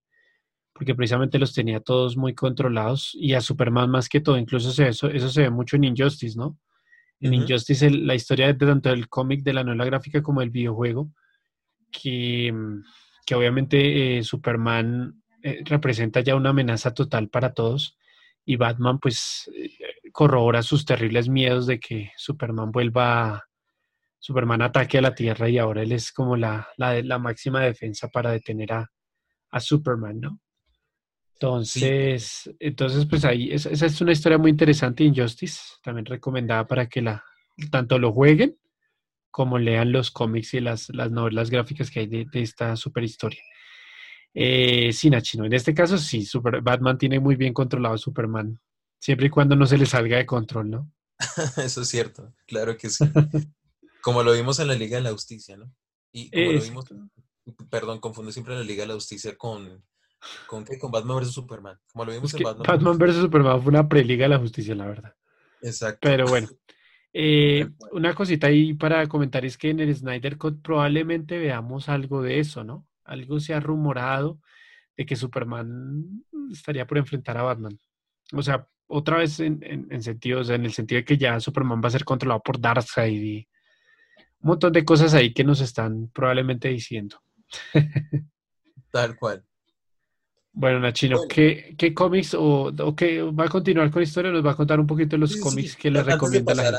[0.80, 5.10] porque precisamente los tenía todos muy controlados y a Superman más que todo, incluso eso,
[5.10, 6.58] eso se ve mucho en Injustice, ¿no?
[7.20, 11.12] En Injustice la historia de tanto del cómic, de la novela gráfica como del videojuego,
[11.92, 12.50] que,
[13.26, 17.98] que obviamente eh, Superman eh, representa ya una amenaza total para todos
[18.46, 19.68] y Batman pues eh,
[20.12, 23.44] corrobora sus terribles miedos de que Superman vuelva,
[24.18, 28.08] Superman ataque a la Tierra y ahora él es como la, la, la máxima defensa
[28.08, 28.90] para detener a,
[29.50, 30.40] a Superman, ¿no?
[31.42, 37.00] Entonces, entonces pues ahí, esa, es una historia muy interesante, Injustice, también recomendada para que
[37.00, 37.24] la,
[37.70, 38.58] tanto lo jueguen
[39.30, 43.40] como lean los cómics y las, las novelas gráficas que hay de, esta super historia.
[44.34, 48.60] Eh, sí, Nachino, en este caso sí, Super, Batman tiene muy bien controlado a Superman,
[48.98, 50.92] siempre y cuando no se le salga de control, ¿no?
[51.56, 53.02] Eso es cierto, claro que sí.
[54.02, 55.74] como lo vimos en la Liga de la Justicia, ¿no?
[56.12, 56.84] Y como lo vimos,
[57.70, 59.82] perdón, confundo siempre la Liga de la Justicia con
[60.46, 60.78] ¿Con qué?
[60.78, 61.32] Con Batman vs.
[61.32, 61.78] Superman.
[61.92, 62.66] Como lo vimos en Batman.
[62.66, 63.16] Batman vs.
[63.16, 65.14] Superman fue una preliga de la justicia, la verdad.
[65.62, 66.00] Exacto.
[66.02, 66.48] Pero bueno.
[67.12, 72.22] Eh, una cosita ahí para comentar es que en el Snyder Cut probablemente veamos algo
[72.22, 72.86] de eso, ¿no?
[73.02, 74.38] Algo se ha rumorado
[74.96, 77.76] de que Superman estaría por enfrentar a Batman.
[78.32, 81.88] O sea, otra vez en, en, sentido, en el sentido de que ya Superman va
[81.88, 83.48] a ser controlado por Darkseid y
[84.40, 87.20] un montón de cosas ahí que nos están probablemente diciendo.
[88.90, 89.44] Tal cual.
[90.52, 94.32] Bueno, Nachino, ¿qué, ¿qué, cómics o, o qué va a continuar con la historia?
[94.32, 96.78] ¿Nos va a contar un poquito los cómics que le recomienda la gente?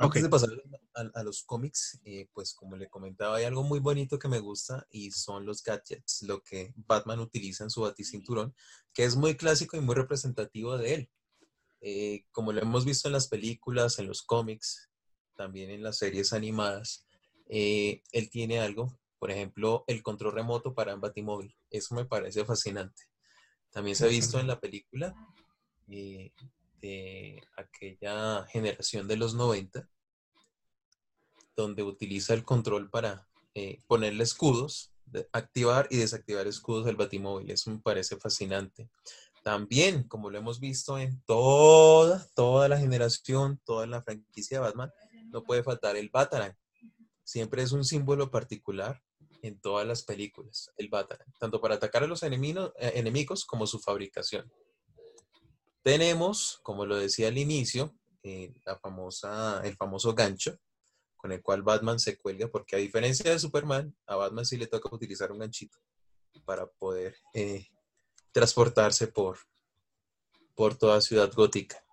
[0.00, 0.50] antes de pasar
[0.94, 4.86] a, los cómics, eh, pues como le comentaba, hay algo muy bonito que me gusta
[4.90, 8.54] y son los gadgets, lo que Batman utiliza en su baticinturón,
[8.94, 11.10] que es muy clásico y muy representativo de él.
[11.80, 14.88] Eh, como lo hemos visto en las películas, en los cómics,
[15.34, 17.06] también en las series animadas,
[17.48, 21.54] eh, él tiene algo por ejemplo, el control remoto para un batimóvil.
[21.70, 23.02] Eso me parece fascinante.
[23.70, 25.14] También se ha visto en la película
[25.88, 26.32] eh,
[26.80, 29.88] de aquella generación de los 90,
[31.56, 34.92] donde utiliza el control para eh, ponerle escudos,
[35.32, 37.50] activar y desactivar escudos del batimóvil.
[37.50, 38.88] Eso me parece fascinante.
[39.42, 44.92] También, como lo hemos visto en toda, toda la generación, toda la franquicia de Batman,
[45.30, 46.54] no puede faltar el Batarang.
[47.24, 49.02] Siempre es un símbolo particular
[49.42, 53.66] en todas las películas, el Batarang, tanto para atacar a los enemigos, eh, enemigos como
[53.66, 54.50] su fabricación.
[55.82, 60.58] Tenemos, como lo decía al inicio, eh, la famosa, el famoso gancho
[61.16, 64.68] con el cual Batman se cuelga, porque a diferencia de Superman, a Batman sí le
[64.68, 65.76] toca utilizar un ganchito
[66.44, 67.66] para poder eh,
[68.30, 69.38] transportarse por,
[70.54, 71.84] por toda ciudad gótica.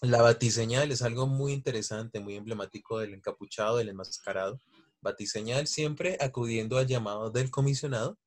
[0.00, 4.60] La batiseñal es algo muy interesante, muy emblemático del encapuchado, del enmascarado
[5.06, 8.18] Batiseñal siempre acudiendo al llamado del comisionado.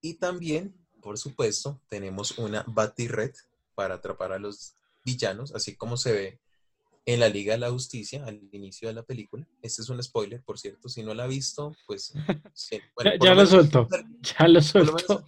[0.00, 3.34] Y también, por supuesto, tenemos una Batired
[3.74, 6.40] para atrapar a los villanos, así como se ve
[7.06, 9.48] en la Liga de la Justicia al inicio de la película.
[9.60, 10.88] Este es un spoiler, por cierto.
[10.88, 12.12] Si no la ha visto, pues...
[13.20, 13.88] ya, lo suelto.
[14.20, 15.26] Ya lo suelto.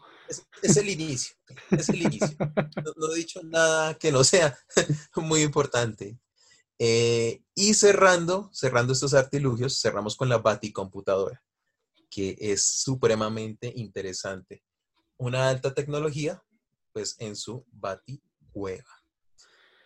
[0.63, 1.35] Es, el inicio.
[1.71, 2.37] Es el inicio.
[2.97, 4.57] no he dicho nada que no sea
[5.17, 6.19] muy importante.
[6.83, 11.43] Eh, y cerrando, cerrando estos artilugios, cerramos con la Baticomputadora,
[12.09, 14.65] que es supremamente interesante.
[15.19, 16.43] Una alta tecnología,
[16.95, 18.89] pues en su Baticueva.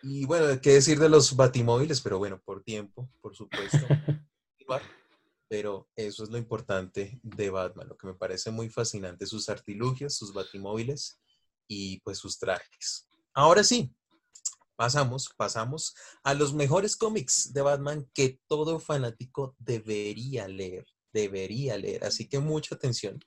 [0.03, 1.99] Y bueno, ¿qué decir de los batimóviles?
[1.99, 3.77] Pero bueno, por tiempo, por supuesto.
[5.49, 10.15] pero eso es lo importante de Batman, lo que me parece muy fascinante, sus artilugios,
[10.15, 11.19] sus batimóviles
[11.67, 13.07] y pues sus trajes.
[13.33, 13.93] Ahora sí,
[14.75, 22.03] pasamos, pasamos a los mejores cómics de Batman que todo fanático debería leer, debería leer.
[22.03, 23.19] Así que mucha atención.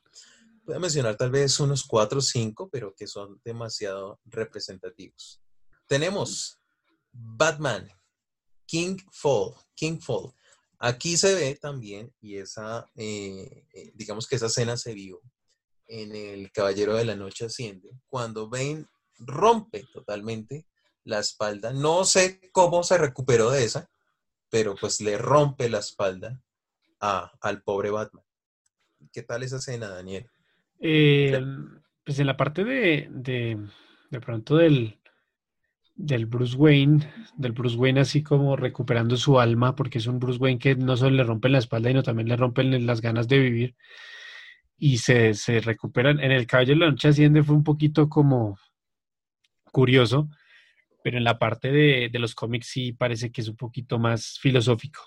[0.65, 5.41] Voy a mencionar tal vez unos cuatro o cinco, pero que son demasiado representativos.
[5.87, 6.61] Tenemos
[7.11, 7.89] Batman,
[8.67, 10.33] King Fall, King Fall.
[10.79, 15.21] Aquí se ve también, y esa, eh, eh, digamos que esa escena se vio
[15.89, 18.87] en El Caballero de la Noche Asciende, cuando Bane
[19.19, 20.67] rompe totalmente
[21.09, 21.73] la espalda.
[21.73, 23.89] No sé cómo se recuperó de esa,
[24.51, 26.41] pero pues le rompe la espalda
[27.01, 28.25] a, al pobre Batman.
[29.13, 30.29] ¿Qué tal esa escena, Daniel?
[30.81, 31.41] Eh,
[32.05, 33.59] pues en la parte de, de,
[34.11, 34.99] de pronto del,
[35.95, 40.39] del Bruce Wayne, del Bruce Wayne así como recuperando su alma, porque es un Bruce
[40.39, 43.39] Wayne que no solo le rompen la espalda, sino también le rompen las ganas de
[43.39, 43.77] vivir
[44.77, 46.21] y se, se recuperan.
[46.21, 48.59] En el caballo de la noche asciende fue un poquito como
[49.73, 50.29] curioso,
[51.09, 55.01] pero en la parte de, los cómics sí parece que es un poquito más filosófico.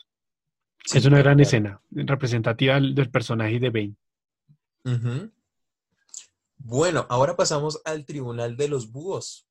[0.92, 5.32] es una gran escena representativa del, personaje de Bane.
[6.58, 9.48] Bueno, ahora pasamos al Tribunal de los Búhos,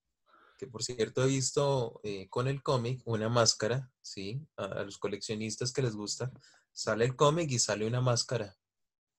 [0.59, 4.45] que por cierto he visto eh, con el cómic una máscara, ¿sí?
[4.57, 6.33] A, los coleccionistas que les gusta,
[6.73, 8.57] sale el cómic y sale una máscara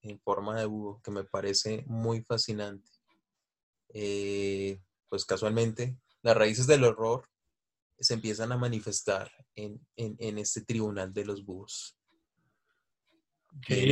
[0.02, 2.90] en forma de búho, que me parece muy fascinante.
[3.94, 7.28] Eh, pues casualmente, las raíces del horror
[7.98, 11.98] se empiezan a manifestar en, este Tribunal de los Búhos.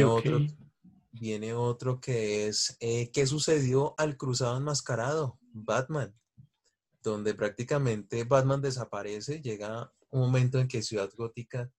[0.07, 0.41] otro
[1.13, 5.39] viene otro que es eh, ¿qué sucedió al cruzado enmascarado?
[5.53, 6.15] Batman,
[7.03, 11.71] donde prácticamente Batman desaparece, llega un momento en que Ciudad Gótica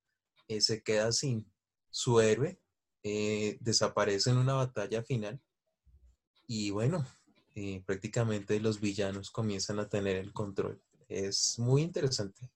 [0.48, 1.50] eh, se queda sin
[1.90, 2.60] su héroe,
[3.04, 5.42] eh, desaparece en una batalla final
[6.48, 7.06] y bueno,
[7.86, 10.82] prácticamente los villanos comienzan a tener el control.
[11.08, 12.50] Es muy interesante.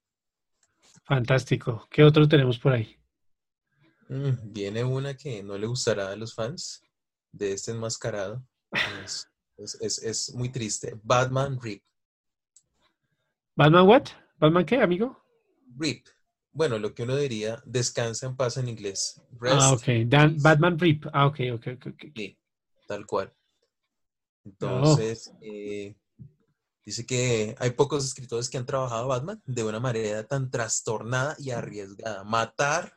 [1.04, 1.88] Fantástico.
[1.90, 2.98] ¿Qué otro tenemos por ahí?
[4.08, 6.82] Mm, viene una que no le gustará a los fans
[7.32, 8.44] de este enmascarado.
[9.58, 11.00] Es, muy triste.
[11.04, 11.84] Batman Rip.
[13.56, 14.08] ¿Batman what?
[14.38, 15.22] ¿Batman qué, amigo?
[15.78, 16.08] Rip.
[16.52, 19.22] Bueno, lo que uno diría, descansa en paz en inglés.
[19.42, 19.84] ah, ok.
[20.42, 21.06] Batman Rip.
[21.14, 22.04] Ah, ok, ok, ok.
[22.16, 22.38] Sí,
[22.88, 23.34] tal cual.
[24.46, 25.96] Entonces, eh,
[26.86, 31.50] dice que hay pocos escritores que han trabajado Batman de una manera tan trastornada y
[31.50, 32.24] arriesgada.
[32.24, 32.94] Matar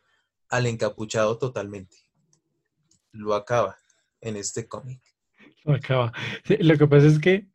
[0.48, 1.96] al encapuchado totalmente.
[3.12, 3.76] Lo acaba
[4.20, 5.00] en este cómic.
[5.64, 6.12] Lo acaba.
[6.60, 7.48] Lo que pasa es que,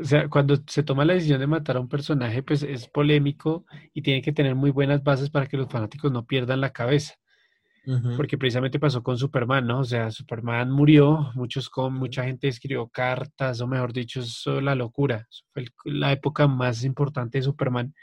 [0.00, 3.66] o sea, cuando se toma la decisión de matar a un personaje, pues es polémico
[3.92, 7.14] y tiene que tener muy buenas bases para que los fanáticos no pierdan la cabeza.
[8.16, 9.80] Porque precisamente pasó con Superman, ¿no?
[9.80, 14.62] O sea, Superman murió, muchos con, mucha gente escribió cartas, o mejor dicho, eso es
[14.62, 15.26] la locura.
[15.54, 17.94] fue la época más importante de Superman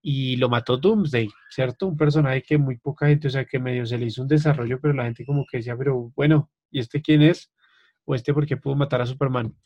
[0.00, 1.88] y lo mató Doomsday, ¿cierto?
[1.88, 4.80] Un personaje que muy poca gente, o sea, que medio se le hizo un desarrollo,
[4.80, 7.52] pero la gente como que decía, pero bueno, ¿y este quién es?
[8.04, 9.56] ¿O este por qué pudo matar a Superman?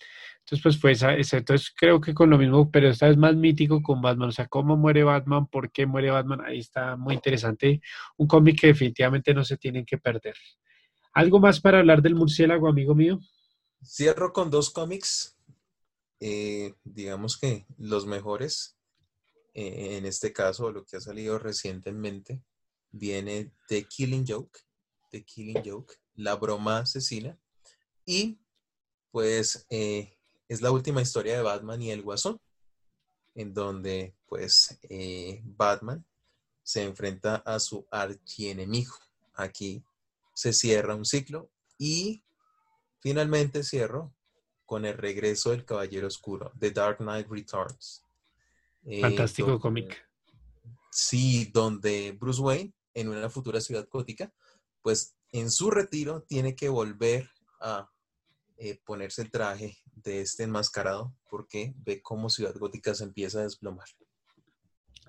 [0.41, 3.83] Entonces, pues fue esa, entonces creo que con lo mismo, pero esta vez más mítico
[3.83, 7.81] con Batman, o sea, cómo muere Batman, por qué muere Batman, ahí está muy interesante,
[8.17, 10.35] un cómic que definitivamente no se tienen que perder.
[11.13, 13.21] ¿Algo más para hablar del murciélago, amigo mío?
[13.85, 15.37] Cierro con dos cómics,
[16.19, 18.77] eh, digamos que los mejores,
[19.55, 22.43] eh, en este caso, lo que ha salido recientemente,
[22.91, 24.61] viene The Killing Joke,
[25.11, 27.39] The Killing Joke, La Broma Asesina,
[28.05, 28.41] y
[29.11, 30.20] pues eh,
[30.51, 32.41] es la última historia de Batman y el Guasón,
[33.37, 36.05] en donde pues eh, Batman
[36.65, 38.97] se enfrenta a su archienemigo.
[39.35, 39.85] Aquí
[40.35, 42.25] se cierra un ciclo y
[42.99, 44.13] finalmente cierro
[44.67, 48.05] con el regreso del Caballero Oscuro, The Dark Knight Returns.
[48.83, 50.05] Eh, Fantástico cómic.
[50.91, 54.35] Sí, donde Bruce Wayne, en una futura ciudad gótica,
[54.83, 57.89] pues en su retiro tiene que volver a
[58.63, 63.45] eh, ponerse el traje de este enmascarado porque ve cómo Ciudad Gótica se empieza a
[63.45, 63.87] desplomar.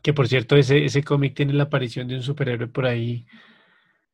[0.02, 3.28] Que por cierto, ese, ese cómic tiene la aparición de un superhéroe por ahí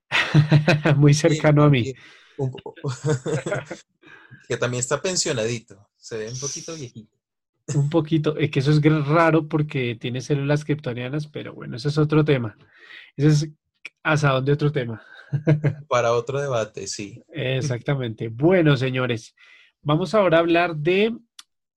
[0.98, 1.94] muy cercano a mí.
[4.48, 7.16] que también está pensionadito, se ve un poquito viejito.
[7.76, 12.00] Un poquito, es que eso es raro porque tiene células kryptonianas, pero bueno, ese es
[12.00, 12.58] otro tema.
[13.16, 13.50] Ese es
[14.02, 15.06] asadón de otro tema.
[15.90, 17.22] Para otro debate, sí.
[17.30, 18.30] Exactamente.
[18.30, 19.36] Bueno, señores,
[19.82, 21.16] vamos ahora a hablar de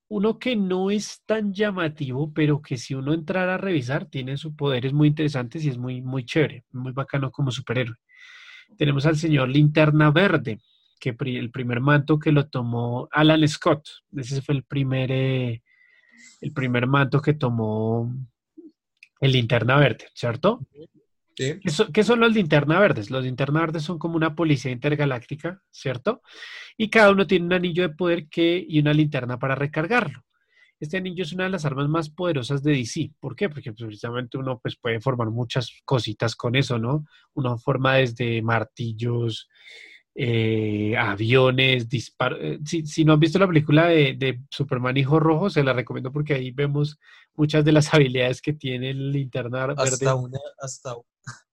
[0.08, 4.54] uno que no es tan llamativo, pero que si uno entrara a revisar, tiene sus
[4.54, 7.96] poderes muy interesantes y es muy, muy chévere, muy bacano como superhéroe.
[8.76, 10.58] Tenemos al señor Linterna Verde,
[10.98, 13.88] que el primer manto que lo tomó Alan Scott.
[14.16, 15.62] Ese fue el primer, eh,
[16.40, 18.12] el primer manto que tomó
[19.20, 20.66] el linterna verde, ¿cierto?
[21.92, 23.10] ¿Qué, son, los linterna verdes?
[23.10, 26.22] Los linterna verdes son como una policía intergaláctica, ¿cierto?
[26.76, 30.22] Y cada uno tiene un anillo de poder que, y una linterna para recargarlo.
[30.78, 33.12] Este anillo es una de las armas más poderosas de DC.
[33.20, 33.48] ¿Por qué?
[33.48, 37.06] Porque pues, precisamente uno pues, puede formar muchas cositas con eso, ¿no?
[37.34, 39.48] Uno forma desde martillos,
[40.14, 42.38] eh, aviones, disparos.
[42.42, 46.34] Eh, si, no han visto la película de, Superman Hijo Rojo, se la recomiendo porque
[46.34, 46.98] ahí vemos
[47.40, 49.82] muchas de las habilidades que tiene el linterna verde.
[49.82, 50.94] Hasta una, hasta,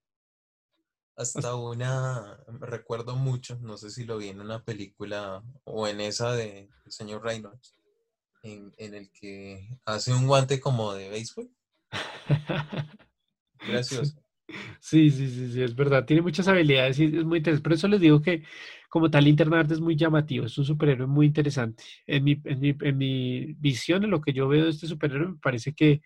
[1.15, 6.33] hasta una, recuerdo mucho, no sé si lo vi en una película o en esa
[6.33, 7.75] de el señor Reynolds,
[8.43, 11.49] en, en el que hace un guante como de béisbol.
[13.67, 14.21] Gracioso.
[14.79, 16.05] Sí, sí, sí, sí, es verdad.
[16.05, 17.63] Tiene muchas habilidades y es muy interesante.
[17.63, 18.43] Por eso les digo que
[18.89, 21.83] como tal Linterna es muy llamativo, es un superhéroe muy interesante.
[22.05, 25.29] En mi, en mi, en mi visión, en lo que yo veo de este superhéroe,
[25.29, 26.01] me parece que,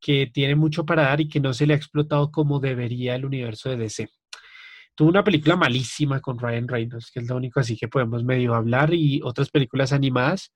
[0.00, 3.24] que tiene mucho para dar y que no se le ha explotado como debería el
[3.24, 4.08] universo de DC.
[4.94, 8.54] Tuvo una película malísima con Ryan Reynolds, que es lo único así que podemos medio
[8.54, 10.54] hablar, y otras películas animadas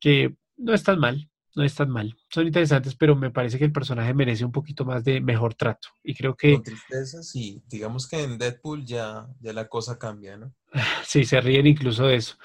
[0.00, 1.28] que no están mal,
[1.58, 2.16] no están mal.
[2.30, 5.88] Son interesantes, pero me parece que el personaje merece un poquito más de mejor trato.
[6.04, 6.54] Y creo que...
[6.54, 7.60] Con tristeza, sí.
[7.66, 10.54] Digamos que en Deadpool ya, ya la cosa cambia, ¿no?
[11.04, 12.36] Sí, se ríen incluso de eso.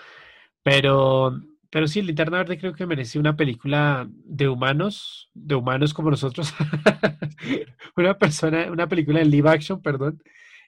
[0.63, 1.39] Pero,
[1.69, 6.51] pero sí, Linterna Verde creo que merece una película de humanos, de humanos como nosotros.
[7.95, 10.23] una persona, una película en live action, perdón,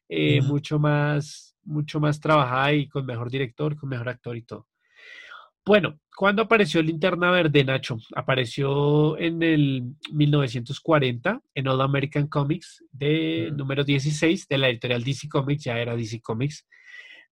[0.08, 4.68] eh, mucho más, mucho más trabajada y con mejor director, con mejor actor y todo.
[5.66, 7.98] Bueno, ¿cuándo apareció Linterna Verde, Nacho?
[8.16, 15.28] Apareció en el 1940 en All American Comics de número 16 de la editorial DC
[15.30, 16.66] Comics, ya era DC Comics,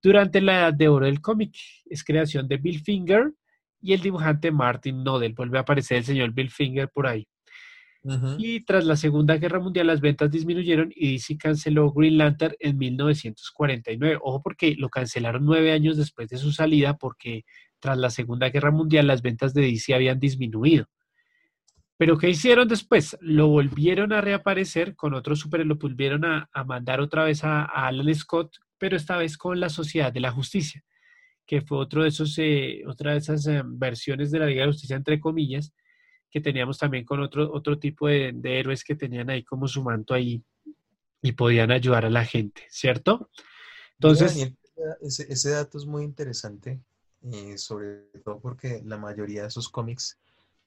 [0.02, 1.56] durante la edad de oro del cómic.
[1.86, 3.32] Es creación de Bill Finger
[3.82, 5.34] y el dibujante Martin Nodell.
[5.34, 7.28] Vuelve a aparecer el señor Bill Finger por ahí.
[8.38, 12.78] Y tras la Segunda Guerra Mundial las ventas disminuyeron y DC canceló Green Lantern en
[12.78, 14.20] 1949.
[14.22, 17.46] Ojo porque lo cancelaron nueve años después de su salida porque
[17.84, 20.86] tras la Segunda Guerra Mundial las ventas de DC habían disminuido.
[21.98, 23.18] Pero ¿qué hicieron después?
[23.20, 28.16] Lo volvieron a reaparecer con otro super, lo volvieron a, mandar otra vez a, Alan
[28.16, 30.82] Scott, pero esta vez con la Sociedad de la Justicia,
[31.46, 34.72] que fue otro de esos, eh, otra de esas eh, versiones de la Liga de
[34.72, 35.74] Justicia, entre comillas,
[36.32, 40.14] que teníamos también con otro, otro tipo de, héroes que tenían ahí como su manto
[40.14, 40.42] ahí
[41.22, 43.30] y podían ayudar a la gente, ¿cierto?
[44.00, 44.54] Entonces...
[45.02, 46.82] ese, dato es muy interesante,
[47.32, 50.18] eh, sobre todo porque la mayoría de esos cómics,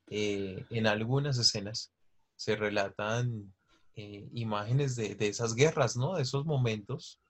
[0.08, 1.92] eh, en algunas escenas,
[2.36, 3.52] se relatan
[3.94, 6.16] eh, imágenes de, esas guerras, ¿no?
[6.16, 7.20] De esos momentos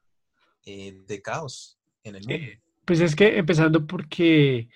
[0.65, 2.45] de caos en el mundo.
[2.85, 4.69] pues es que empezando porque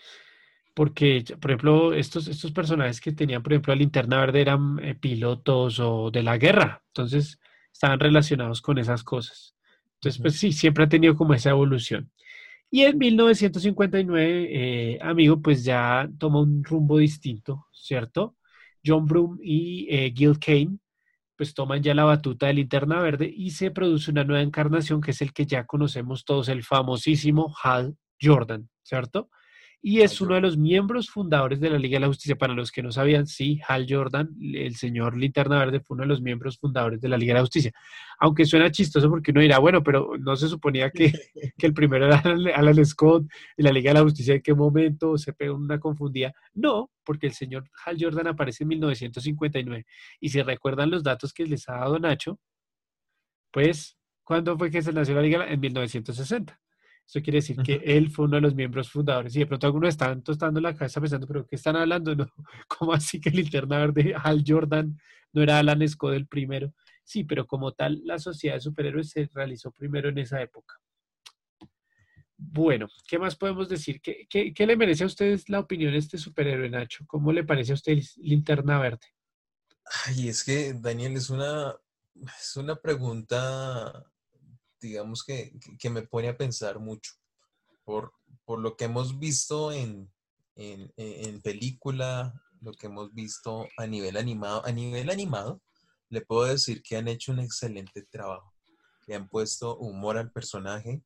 [0.75, 4.95] porque, por ejemplo, estos, estos personajes que tenían, por ejemplo, la linterna verde eran eh,
[4.95, 7.39] pilotos o de la guerra, entonces
[7.73, 9.55] estaban relacionados con esas cosas.
[9.97, 12.11] Entonces, pues sí, siempre ha tenido como esa evolución.
[12.71, 18.37] Y en 1959, eh, amigo, pues ya toma un rumbo distinto, ¿cierto?
[18.85, 20.79] John Broome y eh, Gil Kane,
[21.37, 25.11] pues toman ya la batuta de linterna verde y se produce una nueva encarnación que
[25.13, 29.31] es el que ya conocemos todos, el famosísimo Hal Jordan, ¿cierto?
[29.83, 32.37] Y es uno de los miembros fundadores de la Liga de la Justicia.
[32.37, 36.09] Para los que no sabían, sí, Hal Jordan, el señor Linterna Verde, fue uno de
[36.09, 37.73] los miembros fundadores de la Liga de la Justicia.
[38.19, 41.13] Aunque suena chistoso porque uno dirá, bueno, pero no se suponía que,
[41.59, 42.23] el primero era
[42.55, 43.25] Alan Scott
[43.57, 46.33] y la Liga de la Justicia, ¿en qué momento se pegó una confundida?
[46.53, 49.87] No, porque el señor Hal Jordan aparece en 1959.
[50.21, 52.39] Y si recuerdan los datos que les ha dado Nacho,
[53.51, 55.47] pues, ¿cuándo fue que se nació la Liga?
[55.49, 56.61] En 1960.
[57.11, 59.89] Eso quiere decir que él fue uno de los miembros fundadores y de pronto algunos
[59.89, 62.15] están tostando la cabeza pensando, pero ¿qué están hablando?
[62.15, 62.29] No,
[62.69, 64.97] ¿Cómo así que Linterna Verde, Hal Jordan,
[65.33, 66.73] no era Alan Scott el primero?
[67.03, 70.77] Sí, pero como tal, la sociedad de superhéroes se realizó primero en esa época.
[72.37, 74.01] Bueno, ¿qué más podemos decir?
[74.01, 77.05] ¿Qué, qué, le merece a ustedes la opinión de este superhéroe, Nacho?
[77.09, 79.09] ¿Cómo le parece a usted Linterna Verde?
[80.07, 81.75] Ay, es que, Daniel, es una,
[82.15, 84.07] es una pregunta
[84.81, 85.53] digamos que,
[85.91, 87.13] me pone a pensar mucho
[87.85, 88.13] por,
[88.45, 90.11] por lo que hemos visto en,
[90.57, 94.65] en, película, lo que hemos visto a nivel animado.
[94.67, 95.63] A nivel animado,
[96.09, 98.53] le puedo decir que han hecho un excelente trabajo.
[99.07, 101.03] Le han puesto humor al personaje.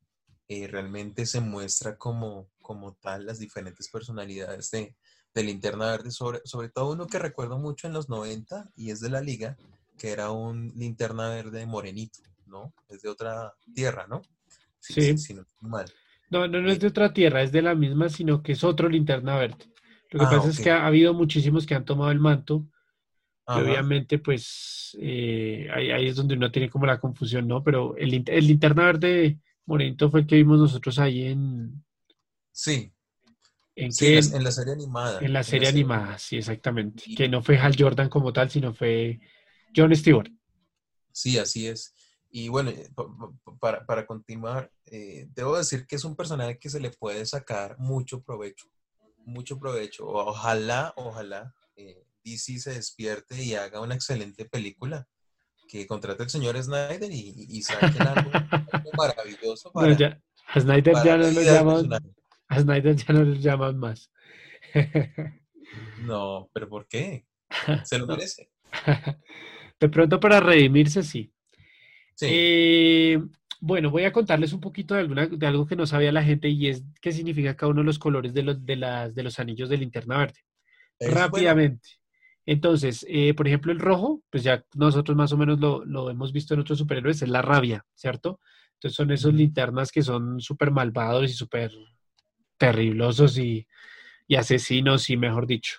[0.49, 4.95] eh, realmente se muestra como, como tal las diferentes personalidades de,
[5.35, 9.01] de Linterna Verde, sobre, sobre todo uno que recuerdo mucho en los 90 y es
[9.01, 9.57] de la liga,
[9.99, 12.21] que era un Linterna Verde morenito.
[12.55, 12.73] ¿No?
[12.89, 14.23] Es de otra tierra, ¿no?
[14.79, 15.15] Sí.
[16.31, 18.89] no, no, no, es de otra tierra, es de la misma, sino que es otro
[18.89, 19.67] linterna verde.
[20.11, 22.67] Lo que ah, pasa es que ha, habido muchísimos que han tomado el manto.
[23.47, 27.63] Y obviamente, pues eh, ahí, es donde uno tiene como la confusión, ¿no?
[27.63, 31.85] Pero el, el linterna verde morenito fue el que vimos nosotros ahí en.
[32.53, 32.91] Sí.
[33.77, 35.19] ¿En, en la serie animada.
[35.21, 37.03] En la serie animada, sí, exactamente.
[37.17, 39.19] Que no fue Hal Jordan como tal, sino fue
[39.75, 40.31] John Stewart.
[41.11, 41.93] Sí, así es.
[42.37, 42.91] Y bueno, eh,
[43.61, 47.79] para, para continuar, eh, debo decir que es un personaje que se le puede sacar
[47.79, 48.67] mucho provecho,
[49.19, 50.09] mucho provecho.
[50.09, 55.07] Ojalá, ojalá eh, DC se despierte y haga una excelente película,
[55.69, 58.29] que contrate al señor Snyder y, y saque algo,
[58.99, 61.89] maravilloso para, a Snyder ya no lo llaman,
[62.49, 64.11] a Snyder ya no lo llaman más.
[66.01, 67.29] no, pero ¿por qué?
[67.85, 68.51] Se lo merece.
[69.79, 71.34] De pronto para redimirse, sí.
[72.21, 73.19] Eh,
[73.61, 76.49] bueno, voy a contarles un poquito de, alguna, de algo que no sabía la gente
[76.49, 79.39] y es qué significa cada uno de los colores de los, de las, de los
[79.39, 80.41] anillos de linterna verde.
[81.01, 81.89] Rápidamente.
[82.47, 86.55] Entonces, eh, por ejemplo, el rojo, pues ya nosotros más o menos lo, hemos visto
[86.55, 88.41] en otros superhéroes, es la rabia, ¿cierto?
[88.75, 91.73] Entonces son esos linternas que son súper malvados y súper
[92.59, 93.67] terriblosos y,
[94.29, 95.79] y asesinos y mejor dicho.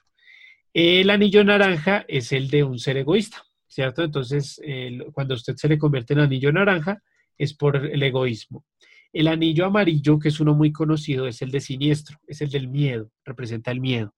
[0.73, 3.45] El anillo naranja es el de un ser egoísta,
[3.75, 4.03] ¿cierto?
[4.03, 4.61] Entonces,
[5.11, 7.03] cuando usted se le convierte en anillo naranja,
[7.37, 8.65] es por el egoísmo.
[9.11, 12.69] El anillo amarillo, que es uno muy conocido, es el de siniestro, es el del
[12.69, 14.15] miedo, representa el miedo.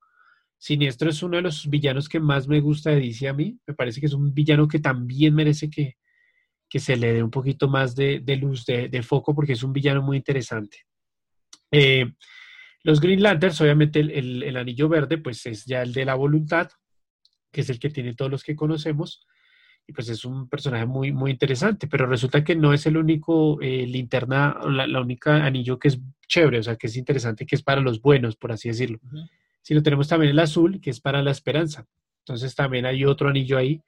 [0.60, 3.58] Siniestro es uno de los villanos que más me gusta de a mí.
[3.66, 5.96] Me parece que es un villano que también merece que,
[6.80, 10.18] se le dé un poquito más de, luz, de, foco, porque es un villano muy
[10.18, 10.86] interesante.
[11.72, 12.06] Eh,
[12.84, 16.70] los Green Lanterns, obviamente el, anillo verde, pues es ya el de la voluntad,
[17.52, 19.26] que es el que tiene todos los que conocemos,
[19.94, 23.86] pues es un personaje muy, muy interesante, pero resulta que no es el único eh,
[23.88, 27.64] linterna, la, la, única anillo que es chévere, o sea, que es interesante, que es
[27.64, 29.00] para los buenos, por así decirlo.
[29.62, 31.86] Sino tenemos también el azul, que es para la esperanza.
[32.20, 33.82] Entonces también hay otro anillo ahí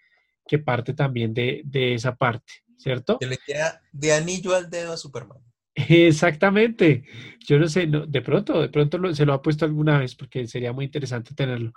[0.48, 3.18] que parte también de, de esa parte, ¿cierto?
[3.20, 5.40] Que le queda de anillo al dedo a Superman.
[5.76, 7.04] Exactamente.
[7.40, 10.74] Yo no sé, de pronto, de pronto se lo ha puesto alguna vez porque sería
[10.74, 11.74] muy interesante tenerlo.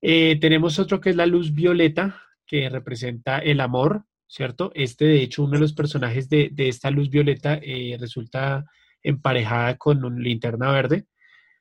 [0.00, 4.72] Eh, tenemos otro que es la luz violeta, que representa el amor, ¿cierto?
[4.74, 8.64] Este, de hecho, uno de los personajes de, esta luz violeta eh, resulta
[9.02, 11.06] emparejada con un linterna verde.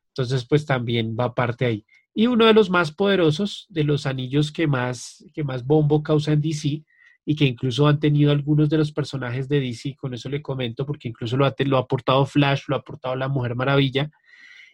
[0.10, 1.86] Entonces, pues también va parte ahí.
[2.14, 6.32] Y uno de los más poderosos, de los anillos que más, que más bombo causa
[6.32, 6.84] en DC,
[7.26, 10.86] y que incluso han tenido algunos de los personajes de DC, con eso le comento,
[10.86, 14.12] porque incluso lo ha, lo ha aportado Flash, lo ha aportado la Mujer Maravilla,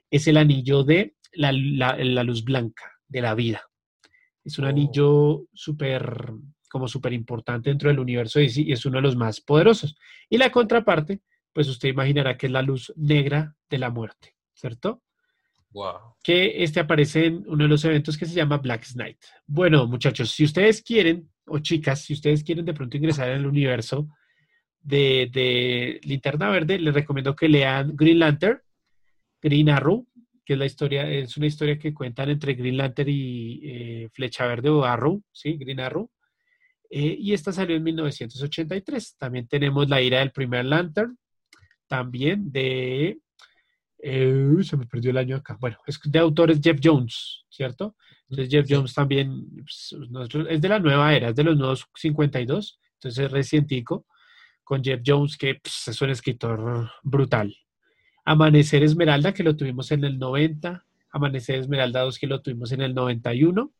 [0.09, 3.63] es el anillo de la, luz blanca, de la vida.
[4.43, 4.69] Es un oh.
[4.69, 6.31] anillo súper,
[6.69, 9.95] como súper importante dentro del universo de DC y es uno de los más poderosos.
[10.29, 11.21] Y la contraparte,
[11.53, 15.01] pues usted imaginará que es la luz negra de la muerte, ¿cierto?
[15.71, 16.15] Wow.
[16.23, 19.17] Que este aparece en uno de los eventos que se llama Black Knight.
[19.47, 23.45] Bueno, muchachos, si ustedes quieren o chicas, si ustedes quieren de pronto ingresar en el
[23.45, 24.09] universo
[24.81, 28.59] de, de Linterna Verde, les recomiendo que lean Green Lantern,
[29.41, 30.07] Green Arrow,
[30.45, 34.47] que es la historia, es una historia que cuentan entre Green Lantern y eh, Flecha
[34.47, 35.57] Verde o Arrow, ¿sí?
[35.57, 36.09] Green Arrow.
[36.89, 39.17] Eh, y esta salió en 1983.
[39.17, 41.17] También tenemos La ira del primer Lantern,
[41.87, 43.19] también de...
[44.03, 45.57] Eh, se me perdió el año acá.
[45.59, 47.95] Bueno, es de autores Jeff Jones, ¿cierto?
[48.31, 49.95] Entonces Jeff Jones también pues,
[50.49, 54.07] es de la nueva era, es de los nuevos 52, entonces es recientico,
[54.63, 57.53] con Jeff Jones que pues, es un escritor brutal.
[58.23, 62.81] Amanecer Esmeralda, que lo tuvimos en el 90, Amanecer Esmeralda 2, que lo tuvimos en
[62.81, 63.71] el 91.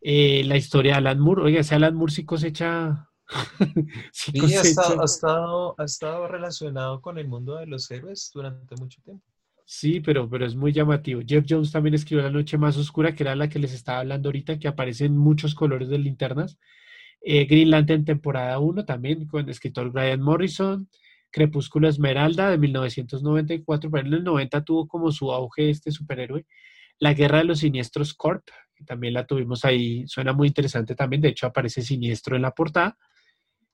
[0.00, 3.10] Eh, la historia de Alan Moore, oiga, ese Alan Moore sí cosecha...
[4.12, 9.24] sí, Ha, estado, ha estado relacionado con el mundo de los héroes durante mucho tiempo.
[9.64, 11.22] Sí, pero, pero es muy llamativo.
[11.26, 14.28] Jeff Jones también escribió La Noche Más Oscura, que era la que les estaba hablando
[14.28, 16.56] ahorita, que aparecen muchos colores de linternas.
[17.20, 20.88] Eh, Green Lantern temporada 1 también con el escritor Brian Morrison.
[21.30, 26.46] Crepúsculo Esmeralda de 1994, pero en el 90 tuvo como su auge este superhéroe.
[26.98, 31.22] La Guerra de los Siniestros Corp, que también la tuvimos ahí, suena muy interesante también,
[31.22, 32.96] de hecho aparece siniestro en la portada.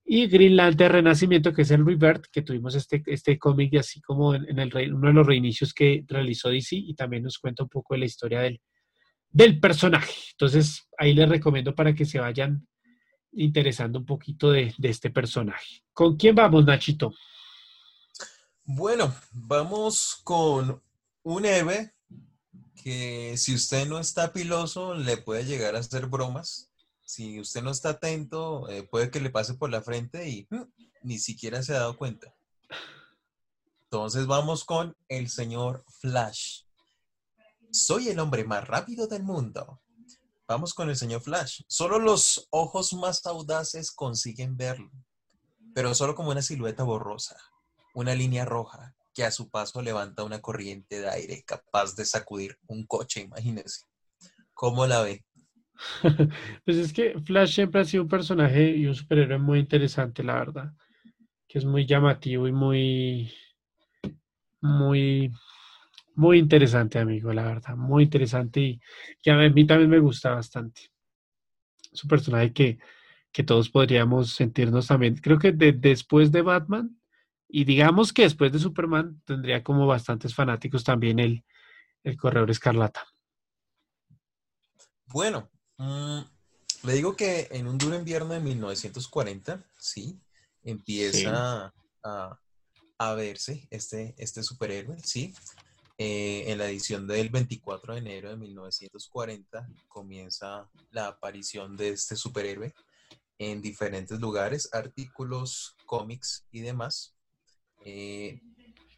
[0.05, 4.35] Y Green Lantern Renacimiento, que es el Revert, que tuvimos este, este cómic así como
[4.35, 7.95] en, el, uno de los reinicios que realizó DC y también nos cuenta un poco
[7.95, 8.61] de la historia del,
[9.31, 10.13] del personaje.
[10.33, 12.67] Entonces, ahí les recomiendo para que se vayan
[13.33, 15.83] interesando un poquito de, de este personaje.
[15.93, 17.15] ¿Con quién vamos, Nachito?
[18.65, 20.83] Bueno, vamos con
[21.23, 21.95] un Eve
[22.83, 26.73] que si usted no está piloso le puede llegar a hacer bromas
[27.13, 30.63] si usted no está atento, eh, puede que le pase por la frente y mm,
[31.03, 32.35] ni siquiera se ha dado cuenta.
[33.83, 36.63] Entonces vamos con el señor Flash.
[37.71, 39.83] Soy el hombre más rápido del mundo.
[40.49, 41.61] Vamos con el señor Flash.
[41.67, 44.91] Solo los ojos más audaces consiguen verlo,
[45.75, 47.37] pero solo como una silueta borrosa,
[47.95, 52.57] una línea roja que a su paso levanta una corriente de aire capaz de sacudir
[52.67, 53.85] un coche, imagínese.
[54.55, 55.25] ¿Cómo la ve?
[56.65, 60.35] pues es que Flash siempre ha sido un personaje y un superhéroe muy interesante, la
[60.35, 60.73] verdad.
[61.49, 63.33] Que es muy llamativo y muy,
[64.61, 65.31] muy,
[66.15, 67.77] muy interesante, amigo, la verdad.
[67.77, 68.81] Muy interesante y
[69.23, 70.91] que a mí también me gusta bastante.
[71.93, 72.79] Es un personaje que,
[73.31, 75.17] que todos podríamos sentirnos también.
[75.17, 77.02] Creo que después de Batman
[77.53, 81.45] y digamos que después de Superman tendría como bastantes fanáticos también el,
[82.03, 83.07] el Corredor Escarlata.
[85.07, 86.21] Bueno, Mm,
[86.85, 90.21] le digo que en un duro invierno de 1940, sí,
[90.63, 91.73] empieza
[92.05, 95.35] A, verse este, este superhéroe, sí.
[95.99, 102.15] Eh, en la edición del 24 de enero de 1940 comienza la aparición de este
[102.15, 102.73] superhéroe
[103.39, 107.17] en diferentes lugares, artículos, cómics y demás.
[107.85, 108.41] Eh,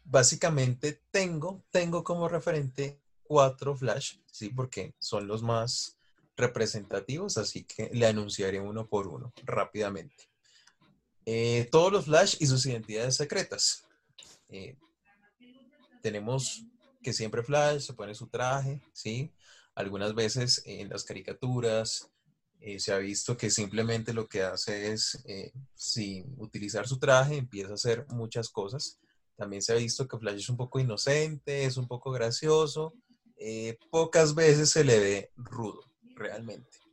[0.03, 4.49] básicamente tengo, tengo como referente cuatro Flash, ¿sí?
[4.49, 5.97] Porque son los más
[6.37, 10.29] representativos, así que le anunciaré uno por uno rápidamente.
[11.25, 13.85] Eh, todos los Flash y sus identidades secretas.
[14.49, 14.77] Eh,
[16.01, 16.63] tenemos
[17.01, 19.31] que siempre Flash se pone su traje, ¿sí?
[19.73, 22.11] Algunas veces en las caricaturas
[22.59, 25.23] eh, se ha visto que simplemente lo que hace es,
[25.75, 28.99] sin utilizar su traje, empieza a hacer muchas cosas.
[29.35, 32.93] También se ha visto que Flash es un poco inocente, es un poco gracioso.
[33.91, 35.81] pocas veces se le ve rudo
[36.15, 36.85] realmente.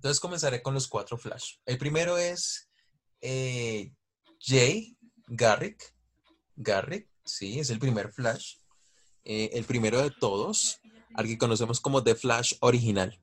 [0.00, 1.56] Entonces comenzaré con los cuatro flash.
[1.66, 2.70] El primero es
[3.20, 3.92] eh,
[4.40, 4.96] Jay
[5.26, 5.94] Garrick.
[6.56, 8.56] Garrick, sí, es el primer flash.
[9.24, 10.80] Eh, el primero de todos,
[11.12, 13.20] al que conocemos como The Flash original.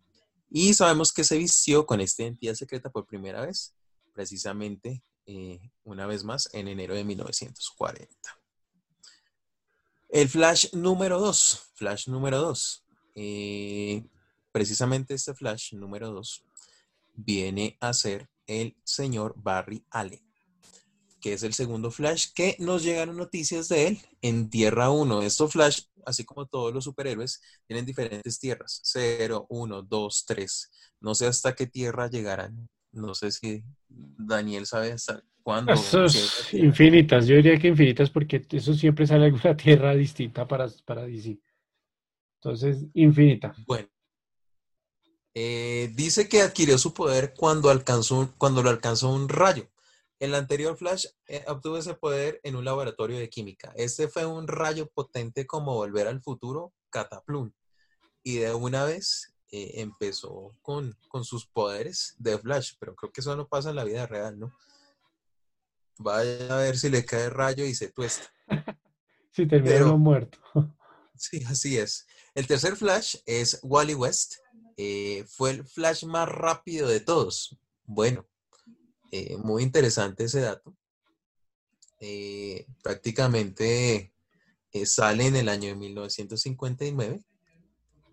[0.49, 3.73] Y sabemos que se vistió con esta identidad secreta por primera vez,
[4.13, 8.07] precisamente eh, una vez más en enero de 1940.
[10.09, 12.83] El flash número dos, flash número dos
[14.51, 16.43] precisamente este Flash número 2
[17.15, 20.26] viene a ser el señor Barry Allen,
[21.27, 25.23] que es el segundo Flash que nos llegaron noticias de él en Tierra 1.
[25.23, 30.71] Estos Flash, así como todos los superhéroes, tienen diferentes tierras, 0, 1, 2, 3.
[31.01, 32.69] No sé hasta qué tierra llegarán.
[32.93, 35.73] No sé si Daniel sabe hasta cuándo.
[36.53, 41.37] infinitas, yo diría que infinitas porque eso siempre sale alguna tierra distinta para, para DC.
[42.41, 43.53] Entonces, infinita.
[43.65, 43.89] Bueno,
[45.33, 49.67] eh, dice que adquirió su poder cuando, alcanzó, cuando lo alcanzó un rayo.
[50.19, 53.71] El anterior Flash eh, obtuvo ese poder en un laboratorio de química.
[53.75, 57.51] Este fue un rayo potente como volver al futuro, Cataplum.
[58.23, 63.35] Y de una vez eh, empezó con, sus poderes de Flash, pero creo que eso
[63.35, 64.57] no pasa en la vida real, ¿no?
[65.99, 68.25] Vaya a ver si le cae rayo y se tuesta.
[69.31, 70.39] si termina muerto.
[71.15, 72.07] sí, así es.
[72.33, 74.35] El tercer Flash es Wally West.
[74.77, 77.57] Eh, fue el flash más rápido de todos.
[77.85, 78.27] Bueno,
[79.11, 80.75] eh, muy interesante ese dato.
[81.99, 84.13] Eh, prácticamente
[84.85, 87.23] sale en el año de 1959.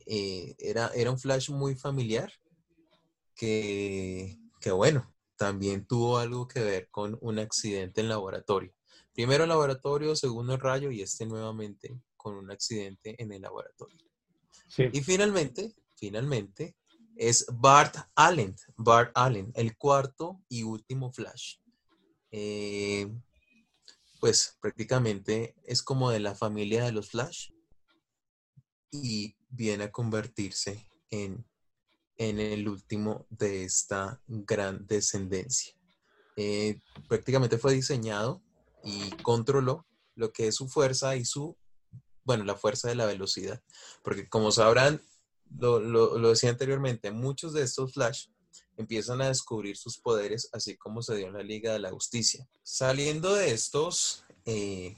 [0.07, 2.33] era, era un flash muy familiar
[3.35, 8.73] que, que, bueno, también tuvo algo que ver con un accidente en laboratorio.
[9.13, 13.99] Primero el laboratorio, segundo el rayo y este nuevamente con un accidente en el laboratorio.
[14.93, 16.75] Y finalmente, finalmente,
[17.17, 18.57] es Bart Allen.
[18.77, 21.57] Bart Allen, el cuarto y último Flash.
[22.31, 23.13] Eh,
[24.21, 27.51] pues prácticamente es como de la familia de los Flash
[28.91, 31.47] y viene a convertirse en,
[32.17, 35.75] en el último de esta gran descendencia.
[36.37, 38.43] Eh, prácticamente fue diseñado
[38.83, 41.57] y controló lo que es su fuerza y su,
[42.25, 43.63] bueno, la fuerza de la velocidad.
[44.03, 45.01] Porque como sabrán,
[45.51, 48.27] lo, decía anteriormente, muchos de estos Flash
[48.77, 52.49] empiezan a descubrir sus poderes, así como se dio en la Liga de la Justicia.
[52.63, 54.97] Saliendo de estos eh,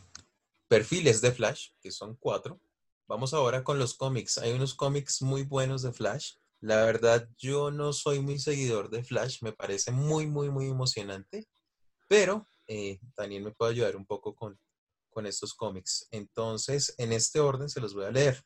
[0.69, 2.61] perfiles de Flash, que son cuatro,
[3.07, 4.39] vamos ahora con los cómics.
[4.39, 6.35] Hay unos cómics muy buenos de Flash.
[6.61, 11.47] La verdad, yo no soy muy seguidor de Flash, me parece muy, muy, muy emocionante,
[12.09, 14.59] pero eh, Daniel me puede ayudar un poco con,
[15.11, 16.09] con estos cómics.
[16.11, 18.43] Entonces, en este orden se los voy a leer.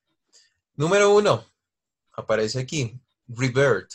[0.75, 1.45] Número uno,
[2.13, 2.99] aparece aquí,
[3.29, 3.91] Revert.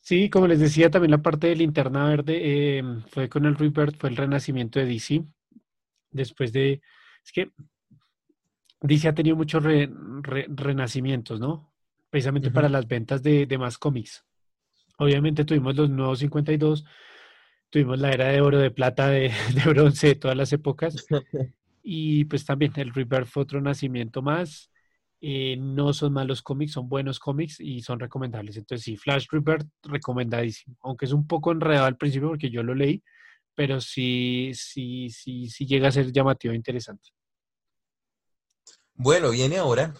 [0.00, 2.40] Sí, como les decía, también la parte de linterna verde
[2.78, 5.24] eh, fue con el Rebirth, fue el renacimiento de DC.
[6.10, 6.82] Después de.
[7.24, 7.52] Es que
[8.80, 11.72] DC ha tenido muchos renacimientos, ¿no?
[12.08, 14.24] Precisamente para las ventas de, más cómics.
[14.98, 16.84] Obviamente tuvimos los nuevos 52,
[17.68, 21.06] tuvimos la era de oro, de plata, de, de bronce, todas las épocas.
[21.82, 24.69] Y pues también el Rebirth fue otro nacimiento más.
[25.22, 28.56] Eh, no son malos cómics, son buenos cómics y son recomendables.
[28.56, 30.76] Entonces, sí, Flash Rebirth, recomendadísimo.
[30.80, 33.02] Aunque es un poco enredado al principio porque yo lo leí,
[33.54, 37.10] pero sí, sí, sí, sí llega a ser llamativo e interesante.
[38.94, 39.94] Bueno, viene ahora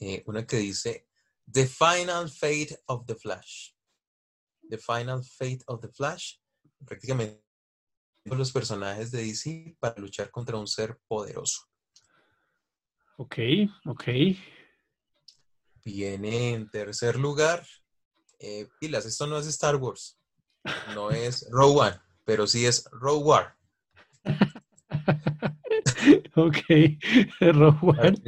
[0.00, 1.06] eh, una que dice
[1.50, 3.72] The Final Fate of the Flash.
[4.68, 6.36] The Final Fate of the Flash.
[6.84, 7.42] Prácticamente
[8.36, 11.62] los personajes de DC para luchar contra un ser poderoso.
[13.16, 13.36] Ok,
[13.86, 14.04] ok.
[15.88, 17.66] Viene en tercer lugar.
[18.38, 20.18] Eh, pilas, esto no es Star Wars.
[20.94, 23.56] No es Rogue One, pero sí es Rogue War.
[26.36, 26.58] ok,
[27.40, 28.22] Rogue One.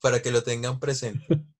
[0.00, 1.24] Para que lo tengan, presente.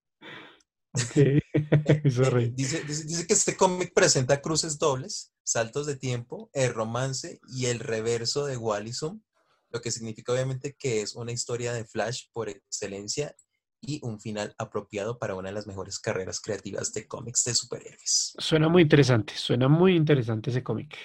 [0.93, 6.73] Ok, eh, eh, dice, dice, que este cómic presenta cruces dobles, saltos de tiempo, el
[6.73, 9.23] romance y el reverso de Wallison
[9.69, 13.35] lo que significa obviamente que es una historia de Flash por excelencia
[13.81, 18.35] y un final apropiado para una de las mejores carreras creativas de cómics de superhéroes.
[18.37, 20.95] Suena muy interesante, suena muy interesante ese cómic.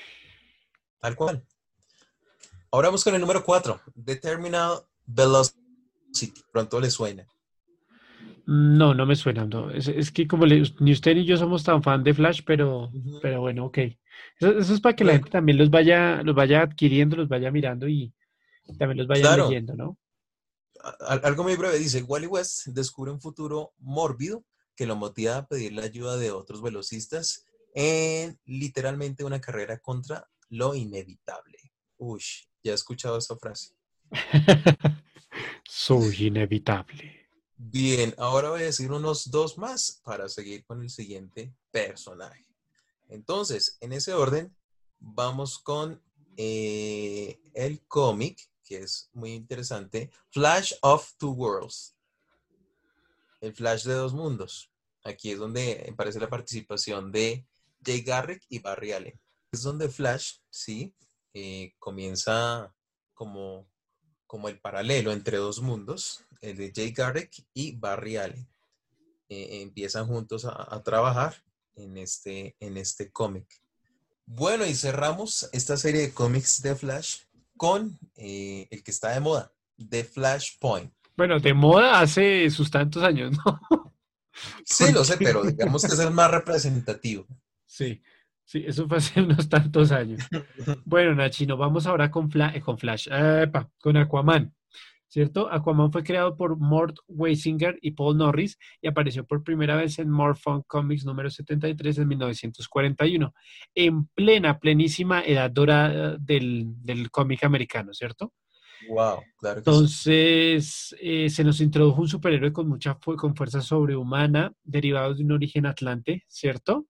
[1.00, 1.44] Tal cual.
[2.70, 6.42] Ahora vamos con el número 4, The Terminal Velocity.
[6.50, 7.26] Pronto le suena.
[8.46, 9.44] No, no me suena.
[9.44, 9.70] No.
[9.70, 13.66] Es, que como ni usted ni yo somos tan fan de Flash, pero, pero bueno,
[13.66, 13.78] ok.
[14.38, 17.88] Eso, es para que la gente también los vaya, los vaya adquiriendo, los vaya mirando
[17.88, 18.12] y
[18.78, 19.98] también los vaya leyendo, ¿no?
[21.00, 25.72] Algo muy breve dice, Wally West descubre un futuro mórbido que lo motiva a pedir
[25.72, 31.58] la ayuda de otros velocistas en literalmente una carrera contra lo inevitable.
[31.96, 32.22] Uy,
[32.62, 33.74] ya he escuchado esa frase.
[35.64, 37.22] Soy inevitable.
[37.56, 42.44] Bien, ahora voy a decir unos dos más para seguir con el siguiente personaje.
[43.08, 44.54] Entonces, en ese orden,
[44.98, 46.02] vamos con
[46.36, 51.96] eh, el cómic, es muy interesante, Flash of Two Worlds.
[53.40, 54.70] El Flash de dos mundos.
[55.04, 57.44] Aquí es donde aparece la participación de
[57.84, 59.20] Jay Garrick y Barry Allen.
[59.50, 60.94] Es donde Flash, sí,
[61.34, 62.72] eh, comienza
[63.14, 63.68] como,
[64.26, 68.48] como el paralelo entre dos mundos el de Jay Garrick y Barry Allen.
[69.28, 71.42] Eh, empiezan juntos a, trabajar
[71.76, 73.46] en este, en este cómic.
[74.26, 77.20] Bueno, y cerramos esta serie de cómics de Flash
[77.62, 79.52] con eh, el que está de moda,
[79.88, 80.92] The Flashpoint.
[81.16, 83.60] Bueno, de moda hace sus tantos años, ¿no?
[84.64, 87.24] Sí, lo sé, pero digamos que es el más representativo.
[87.64, 88.02] Sí,
[88.44, 90.24] sí, eso fue hace unos tantos años.
[90.84, 93.08] Bueno, Nachino, vamos ahora con, eh, con Flash,
[93.78, 94.52] con Aquaman.
[95.12, 95.52] ¿Cierto?
[95.52, 100.10] Aquaman fue creado por Mort Weisinger y Paul Norris y apareció por primera vez en
[100.34, 103.34] Fun Comics número 73 en 1941,
[103.74, 108.32] en plena, plenísima edad dorada del, cómic americano, ¿cierto?
[108.88, 109.58] Wow, claro.
[109.58, 115.32] Entonces, eh, se nos introdujo un superhéroe con mucha con fuerza sobrehumana, derivado de un
[115.32, 116.86] origen atlante, ¿cierto?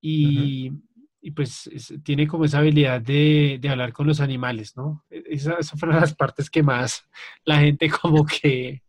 [0.00, 0.70] Y,
[1.20, 1.68] y pues
[2.02, 5.04] tiene como esa habilidad de, hablar con los animales, ¿no?
[5.10, 7.04] E, esa, esa, fue una de las partes que más
[7.44, 8.82] la gente como que,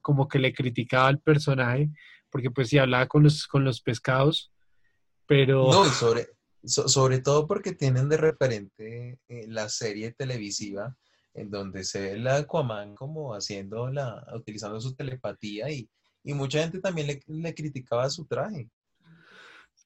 [0.00, 1.90] como que le criticaba al personaje,
[2.30, 4.52] porque pues sí hablaba con los, con los pescados,
[5.26, 5.70] pero...
[5.70, 6.28] No, y sobre,
[6.64, 10.96] sobre todo porque tienen de referente eh, la serie televisiva
[11.34, 15.90] en donde se ve el Aquaman como haciendo la, utilizando su telepatía y,
[16.22, 18.70] y mucha gente también le, le criticaba su traje.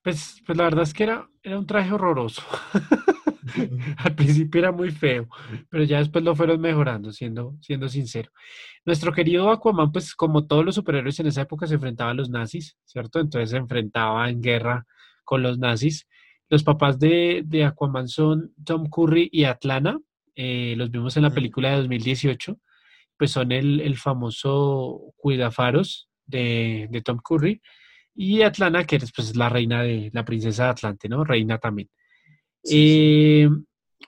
[0.03, 2.43] Pues, pues la verdad es que era, era un traje horroroso.
[3.99, 5.29] Al principio era muy feo,
[5.69, 8.31] pero ya después lo fueron mejorando, siendo, siendo sincero.
[8.85, 12.31] Nuestro querido Aquaman, pues como todos los superhéroes en esa época, se enfrentaba a los
[12.31, 13.21] nazis, ¿cierto?
[13.21, 14.87] Entonces se enfrentaba en guerra
[15.25, 16.07] con los nazis.
[16.49, 19.99] Los papás de, de Aquaman son Tom Curry y Atlana.
[20.37, 22.59] Eh, los vimos en la película de 2018.
[23.17, 27.61] Pues son el, el famoso Cuidafaros de, de Tom Curry
[28.21, 31.23] y Atlana, que es pues, la reina de la princesa de Atlante, ¿no?
[31.23, 31.89] Reina también.
[32.69, 33.49] Eh,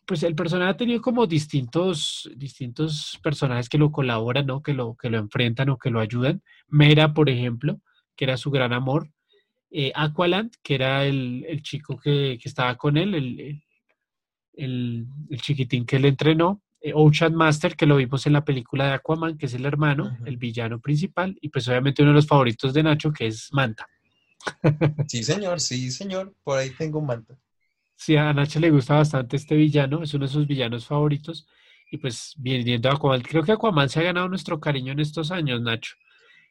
[0.05, 4.63] pues el personaje ha tenido como distintos, distintos personajes que lo colaboran, ¿no?
[4.63, 6.43] Que lo, que lo enfrentan o que lo ayudan.
[6.67, 7.81] Mera, por ejemplo,
[8.17, 9.09] que era su gran amor.
[9.71, 13.63] Eh, Aqualand, que era el, chico que, estaba con él, el,
[14.55, 15.07] el,
[15.41, 16.61] chiquitín que le entrenó.
[16.81, 20.19] Eh, Ocean Master, que lo vimos en la película de Aquaman, que es el hermano,
[20.27, 23.87] el villano principal, y pues obviamente uno de los favoritos de Nacho, que es Manta.
[25.09, 26.35] Sí, señor, sí, señor.
[26.43, 27.37] Por ahí tengo un manta.
[27.97, 31.47] Sí, a Nacho le gusta bastante este villano, es uno de sus villanos favoritos.
[31.91, 35.31] Y pues viendo a Aquaman, creo que Aquaman se ha ganado nuestro cariño en estos
[35.31, 35.97] años, Nacho.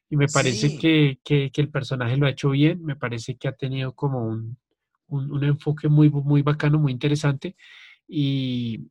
[0.09, 3.93] Y me parece que, el personaje lo ha hecho bien, me parece que ha tenido
[3.93, 4.27] como
[5.07, 7.55] un, enfoque muy, muy bacano, muy interesante.
[8.07, 8.89] Y,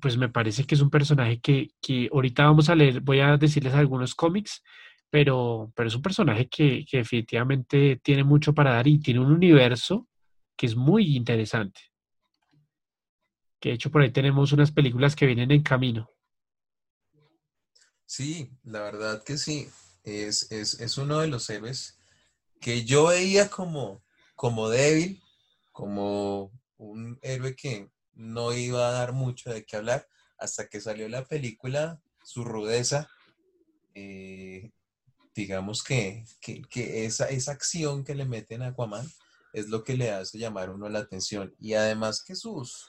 [0.00, 3.36] pues me parece que es un personaje que, que ahorita vamos a leer, voy a
[3.36, 4.62] decirles algunos cómics
[5.10, 10.08] pero, pero es un personaje que, definitivamente tiene mucho para dar y tiene un universo
[10.56, 11.80] que es muy interesante.
[13.60, 16.10] Que de hecho por ahí tenemos unas películas que vienen en camino.
[18.06, 19.68] Sí, la verdad que sí.
[20.04, 21.98] Es, es, uno de los héroes
[22.58, 24.02] que yo veía como,
[24.34, 25.20] como débil,
[25.72, 30.08] como un héroe que no iba a dar mucho de qué hablar,
[30.38, 33.08] hasta que salió la película, su rudeza,
[33.94, 34.70] eh,
[35.34, 36.24] digamos que,
[36.74, 39.06] esa, esa, acción que le meten a Aquaman
[39.52, 41.54] es lo que le hace llamar uno la atención.
[41.58, 42.86] Y además que sus,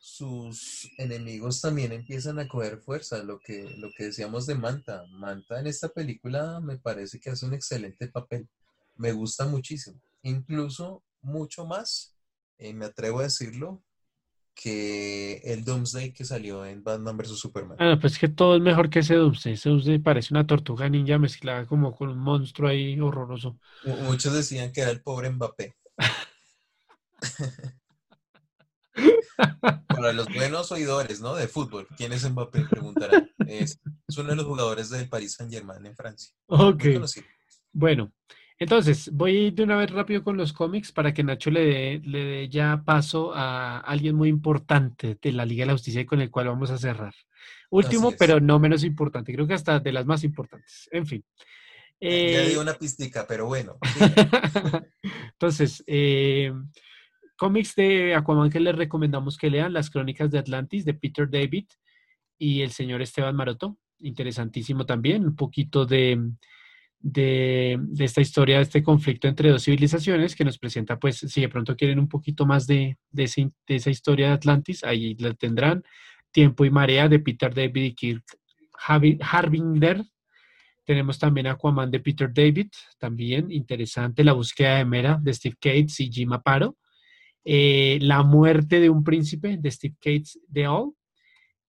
[0.00, 5.04] sus enemigos también empiezan a coger fuerza, lo que, lo que decíamos de Manta.
[5.10, 8.48] Manta en esta película me parece que hace un excelente papel.
[8.94, 10.00] Me gusta muchísimo.
[10.22, 12.16] Incluso mucho más,
[12.58, 13.82] eh, me atrevo a decirlo,
[14.56, 17.38] que el Doomsday que salió en Batman vs.
[17.38, 17.76] Superman.
[17.78, 19.52] Ah, pues que todo es mejor que ese Doomsday.
[19.52, 23.58] Ese Doomsday parece una tortuga ninja mezclada como con un monstruo ahí horroroso.
[23.84, 25.76] Muchos decían que era el pobre Mbappé.
[29.88, 31.34] Para los buenos oidores, ¿no?
[31.34, 32.64] De fútbol, ¿quién es Mbappé?
[32.64, 33.30] Preguntarán.
[33.46, 33.78] Es,
[34.16, 36.32] uno de los jugadores del Paris Saint Germain en Francia.
[36.46, 36.82] Ok.
[37.72, 38.10] Bueno,
[38.58, 42.24] entonces voy de una vez rápido con los cómics para que Nacho le dé, le
[42.24, 46.20] dé ya paso a alguien muy importante de la Liga de la Justicia y con
[46.22, 47.14] el cual vamos a cerrar.
[47.70, 50.88] Último, pero no menos importante, creo que hasta de las más importantes.
[50.90, 51.24] En fin.
[52.00, 53.76] ya di eh, una pistica, pero bueno.
[55.32, 56.52] Entonces, eh,
[57.36, 61.66] cómics de Aquaman que les recomendamos que lean, Las Crónicas de Atlantis de Peter David
[62.38, 63.76] y el señor Esteban Maroto.
[63.98, 66.18] Interesantísimo también, un poquito de,
[67.00, 71.48] de, esta historia, de este conflicto entre dos civilizaciones que nos presenta, pues, si de
[71.48, 75.82] pronto quieren un poquito más de, de, esa historia de Atlantis, ahí la tendrán.
[76.30, 78.24] Tiempo y Marea de Peter David y Kirk
[78.78, 80.04] Harbinger.
[80.84, 82.68] Tenemos también Aquaman de Peter David,
[82.98, 84.22] también interesante.
[84.22, 86.76] La búsqueda de Mera de Steve Cates y Jim Aparo.
[87.44, 90.92] Eh, la muerte de un príncipe de Steve Cates de All.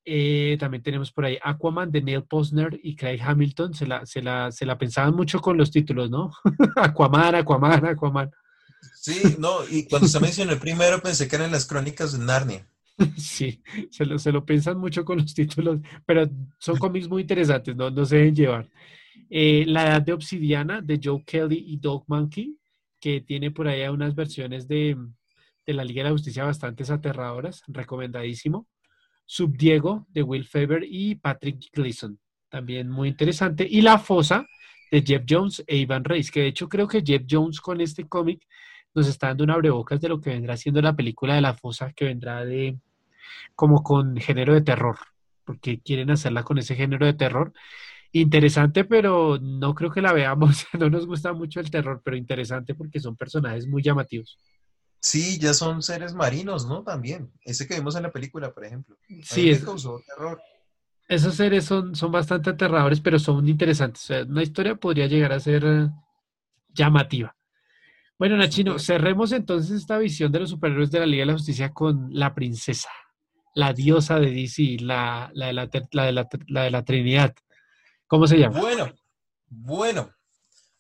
[0.10, 3.74] Eh, también tenemos por ahí Aquaman de Neil Posner y Craig Hamilton.
[3.74, 6.32] Se la, se la, se la pensaban mucho con los títulos, ¿no?
[6.78, 8.32] Aquaman, Aquaman, Aquaman.
[8.96, 12.66] Sí, no, y cuando se mencionó el primero pensé que eran las crónicas de Narnia.
[13.18, 16.28] Sí, se lo, se lo piensan mucho con los títulos, pero
[16.58, 18.68] son cómics muy interesantes, no, no se deben llevar.
[19.30, 22.58] Eh, la Edad de Obsidiana de Joe Kelly y Doug Monkey,
[23.00, 24.98] que tiene por ahí unas versiones de,
[25.66, 28.66] de la Liga de la Justicia bastante aterradoras, recomendadísimo.
[29.28, 32.18] Subdiego de Will Faber y Patrick Gleason,
[32.50, 33.68] también muy interesante.
[33.70, 34.48] Y La Fosa
[34.90, 38.08] de Jeff Jones e Ivan Reis, que de hecho creo que Jeff Jones con este
[38.08, 38.48] cómic
[38.96, 41.92] nos está dando un abrebocas de lo que vendrá siendo la película de La Fosa,
[41.94, 42.80] que vendrá de
[43.54, 44.98] como con género de terror,
[45.44, 47.54] porque quieren hacerla con ese género de terror.
[48.14, 50.66] Interesante, pero no creo que la veamos.
[50.80, 54.40] No nos gusta mucho el terror, pero interesante porque son personajes muy llamativos.
[55.00, 56.84] Sí, ya son seres marinos, ¿no?
[56.84, 57.32] También.
[57.44, 58.98] Ese que vimos en la película, por ejemplo.
[59.24, 60.42] Sí, es, causó terror.
[61.08, 64.04] Esos seres son, son bastante aterradores, pero son interesantes.
[64.04, 65.90] O sea, una historia podría llegar a ser eh,
[66.74, 67.36] llamativa.
[68.20, 71.72] Bueno, Nachino, cerremos entonces esta visión de los superhéroes de la Liga de la Justicia
[71.72, 72.90] con la princesa,
[73.54, 76.12] la diosa de DC, la, la, de, la, de,
[76.48, 77.36] la de la Trinidad.
[78.08, 78.60] ¿Cómo se llama?
[78.60, 78.92] Bueno,
[79.50, 80.10] bueno,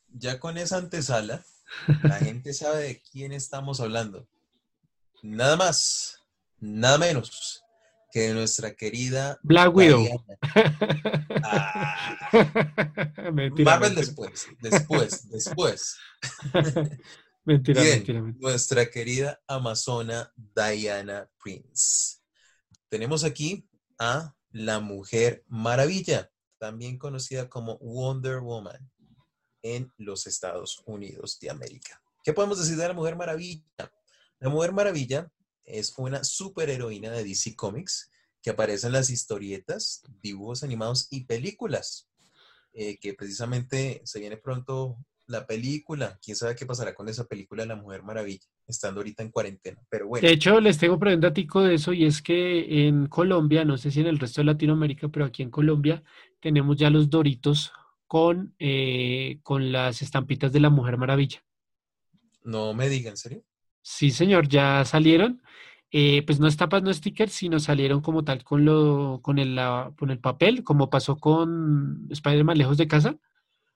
[0.09, 1.45] ya con esa antesala,
[2.03, 4.27] la gente sabe de quién estamos hablando.
[5.21, 6.23] Nada más,
[6.59, 7.63] nada menos
[8.11, 10.07] que de nuestra querida Black Widow.
[11.49, 12.17] Ah.
[13.63, 15.95] Marvel después, después, después.
[17.45, 22.17] mentira, mentira, Nuestra querida amazona Diana Prince.
[22.89, 23.65] Tenemos aquí
[23.97, 28.89] a la Mujer Maravilla, también conocida como Wonder Woman
[29.61, 32.01] en los Estados Unidos de América.
[32.23, 33.63] ¿Qué podemos decir de la Mujer Maravilla?
[34.39, 35.31] La Mujer Maravilla
[35.63, 42.07] es una superheroína de DC Comics que aparece en las historietas, dibujos animados y películas,
[42.73, 44.97] eh, que precisamente se viene pronto
[45.27, 46.17] la película.
[46.23, 48.45] ¿Quién sabe qué pasará con esa película de La Mujer Maravilla?
[48.65, 50.25] Estando ahorita en cuarentena, pero bueno.
[50.25, 53.91] De hecho, les tengo un tico de eso y es que en Colombia, no sé
[53.91, 56.03] si en el resto de Latinoamérica, pero aquí en Colombia
[56.39, 57.71] tenemos ya los Doritos
[58.07, 61.43] con, eh, con las estampitas de la Mujer Maravilla.
[62.43, 63.43] No me digan, ¿en serio?
[63.81, 65.41] Sí, señor, ya salieron.
[65.91, 69.59] Eh, pues no estampas, no stickers, sino salieron como tal con, lo, con, el,
[69.97, 73.17] con el papel, como pasó con Spider-Man lejos de casa.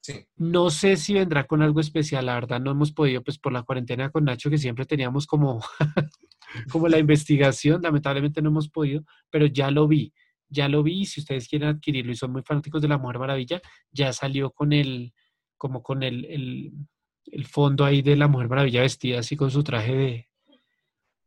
[0.02, 0.26] Sí.
[0.36, 3.64] No sé si vendrá con algo especial, la verdad, no hemos podido, pues por la
[3.64, 5.64] cuarentena con Nacho, que siempre teníamos como,
[6.72, 10.12] como la investigación, lamentablemente no hemos podido, pero ya lo vi
[10.52, 13.62] ya lo vi, si ustedes quieren adquirirlo y son muy fanáticos de la Mujer Maravilla,
[13.92, 15.14] ya salió con el,
[15.58, 19.96] como con el, el, fondo ahí de la Mujer Maravilla vestida así con su traje
[19.96, 20.30] de,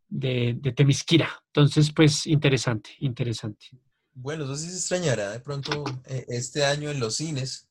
[0.08, 1.30] de, de Temisquira.
[1.46, 3.70] Entonces, pues, interesante, interesante.
[4.12, 7.68] Bueno, eso sí se extrañará de pronto eh, este año en los cines.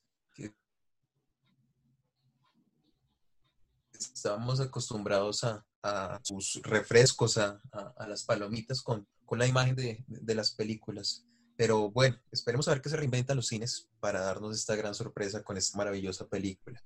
[3.93, 10.03] Estábamos acostumbrados a, a sus refrescos, a, a, las palomitas con, con la imagen de,
[10.07, 11.25] de, las películas.
[11.55, 15.43] Pero bueno, esperemos a ver qué se reinventan los cines para darnos esta gran sorpresa
[15.43, 16.83] con esta maravillosa película.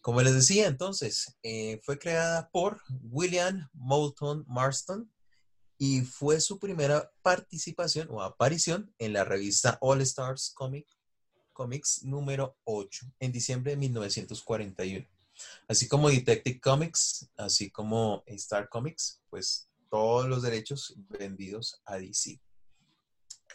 [0.00, 5.10] Como les decía entonces, eh, fue creada por William Moulton Marston
[5.76, 10.86] y fue su primera participación o aparición en la revista All Stars Comic,
[11.52, 15.06] Comics número 8 en diciembre de 1941.
[15.68, 22.40] Así como Detective Comics, así como Star Comics, pues todos los derechos vendidos a DC.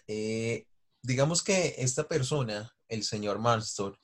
[0.08, 0.66] Eh,
[1.02, 3.98] digamos que esta persona, el señor Marston,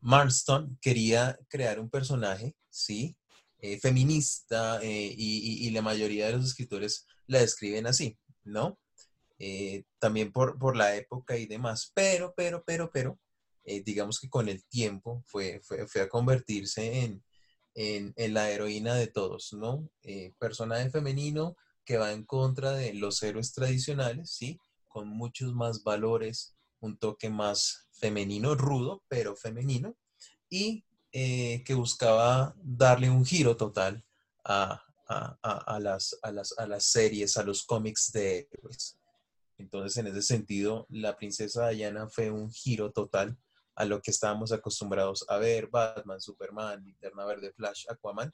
[0.00, 3.16] Marston quería crear un personaje, ¿sí?
[3.60, 8.78] Eh, feminista eh, y, la mayoría de los escritores la describen así, ¿no?
[10.00, 13.20] también por, por, la época y demás, pero, pero, pero, pero,
[13.84, 17.22] digamos que con el tiempo fue, fue, fue a convertirse en,
[17.74, 19.88] en, en, la heroína de todos, ¿no?
[20.40, 24.58] personaje femenino que va en contra de los héroes tradicionales, ¿sí?
[24.88, 29.96] Con muchos más valores, un toque más femenino, rudo, pero femenino,
[30.48, 34.04] y eh, que buscaba darle un giro total
[34.44, 34.82] a,
[35.80, 36.18] las,
[36.80, 38.98] series, a los cómics de héroes.
[39.58, 43.36] Entonces, en ese sentido, la princesa Diana fue un giro total
[43.74, 48.32] a lo que estábamos acostumbrados a ver, Batman, Superman, Linterna Verde, Flash, Aquaman.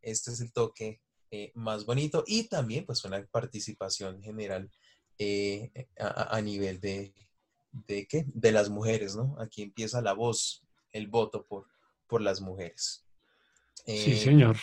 [0.00, 1.00] Este es el toque
[1.30, 4.70] eh, más bonito y también pues una participación general
[5.18, 7.14] eh, a, nivel de,
[7.70, 8.24] de, ¿qué?
[8.26, 9.36] de las mujeres, ¿no?
[9.38, 11.68] Aquí empieza la voz, el voto por,
[12.08, 13.06] por las mujeres.
[13.86, 14.56] sí, eh, señor.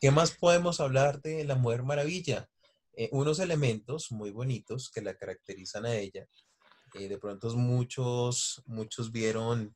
[0.00, 2.48] ¿Qué más podemos hablar de la Mujer Maravilla?
[2.94, 6.26] Eh, unos elementos muy bonitos que la caracterizan a ella.
[6.92, 9.74] de pronto muchos, muchos vieron,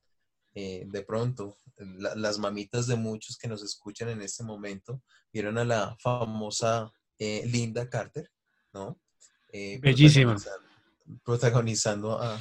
[0.52, 5.02] de pronto, las mamitas de muchos que nos escuchan en este momento,
[5.32, 8.28] vieron a la famosa Linda Carter,
[8.72, 8.98] ¿no?
[9.52, 10.36] Eh, Bellísima.
[11.24, 12.40] Protagonizando, a,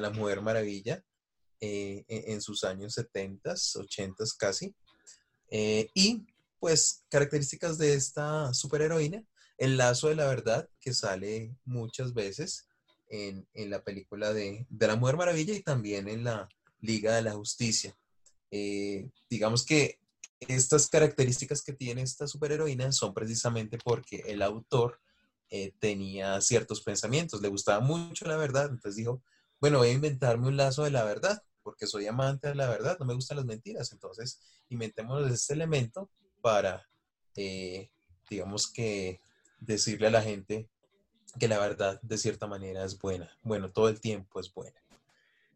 [0.00, 1.02] la Mujer Maravilla
[1.60, 4.74] eh, en, sus años 70, 80 casi.
[5.50, 6.26] Eh, y
[6.58, 9.22] pues características de esta superheroína,
[9.58, 12.66] el lazo de la verdad que sale muchas veces
[13.08, 16.48] en, la película de, La Mujer Maravilla y también en la
[16.80, 17.96] Liga de la Justicia.
[19.30, 20.00] digamos que
[20.40, 25.00] estas características que tiene esta superheroína son precisamente porque el autor
[25.50, 29.22] eh, tenía ciertos pensamientos, le gustaba mucho la verdad, entonces dijo,
[29.60, 32.98] bueno, voy a inventarme un lazo de la verdad, porque soy amante de la verdad,
[32.98, 36.88] no me gustan las mentiras, entonces inventémonos este elemento para,
[37.36, 37.90] eh,
[38.30, 39.20] digamos que,
[39.60, 40.68] decirle a la gente
[41.38, 44.80] que la verdad de cierta manera es buena, bueno, todo el tiempo es buena.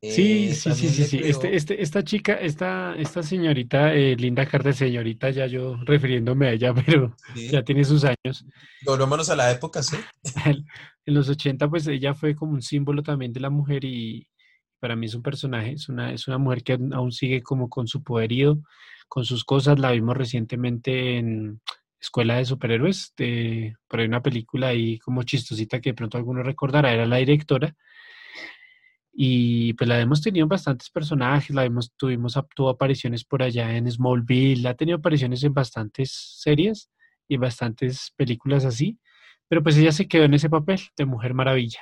[0.05, 1.21] Sí, eh, sí, sí, sí, sí.
[1.23, 6.53] Este, este, esta chica, esta, esta señorita, eh, Linda Carter, señorita, ya yo refiriéndome a
[6.53, 8.45] ella, pero ya tiene sus años.
[8.85, 9.97] Volvámonos a la época, sí.
[10.45, 14.27] en los 80, pues ella fue como un símbolo también de la mujer y
[14.81, 17.87] para mí es un personaje, es una, es una mujer que aún sigue como con
[17.87, 18.59] su poderío,
[19.07, 19.79] con sus cosas.
[19.79, 21.61] La vimos recientemente en
[22.01, 26.43] Escuela de Superhéroes, de, por ahí una película ahí como chistosita que de pronto alguno
[26.43, 27.77] recordará, era la directora
[29.13, 33.91] y pues la hemos tenido bastantes personajes, la hemos, tuvimos, tuvo apariciones por allá en
[33.91, 36.91] Smallville, ha tenido apariciones en bastantes series
[37.29, 38.99] y bastantes películas así,
[39.49, 41.81] pero pues ella se quedó en ese papel de Mujer Maravilla.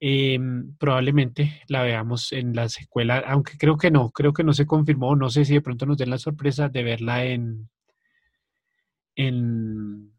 [0.00, 4.66] Em, probablemente la veamos en la secuela, aunque creo que no, creo que no se
[4.66, 7.68] confirmó, no sé si de pronto nos den la sorpresa de verla en,
[9.16, 10.12] en,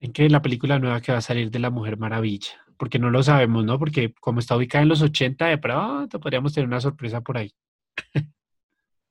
[0.00, 3.10] en que la película nueva que va a salir de la Mujer Maravilla porque no
[3.10, 3.78] lo sabemos, ¿no?
[3.78, 7.52] Porque como está ubicada en los 80, de pronto podríamos tener una sorpresa por ahí.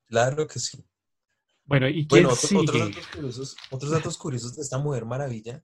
[0.07, 0.81] Claro que sí.
[1.65, 5.61] Bueno, ¿y quién Otros, datos curiosos, otros datos curiosos de esta Mujer Maravilla,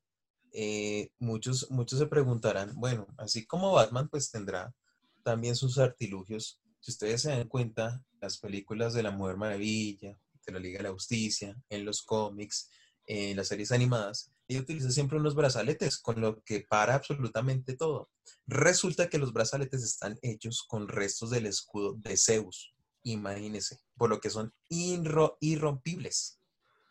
[0.52, 4.76] eh, muchos, muchos se preguntarán, bueno, así como Batman, pues tendrá
[5.24, 6.60] también sus artilugios.
[6.82, 10.84] Si ustedes se dan cuenta, las películas de la Mujer Maravilla, de la Liga de
[10.84, 12.70] la Justicia, en los cómics,
[13.06, 18.10] en las series animadas, utiliza siempre unos brazaletes, con lo que para absolutamente todo.
[18.48, 22.74] Resulta que los brazaletes están hechos con restos del escudo de Zeus,
[23.04, 26.40] imagínense, por lo que son irrompibles.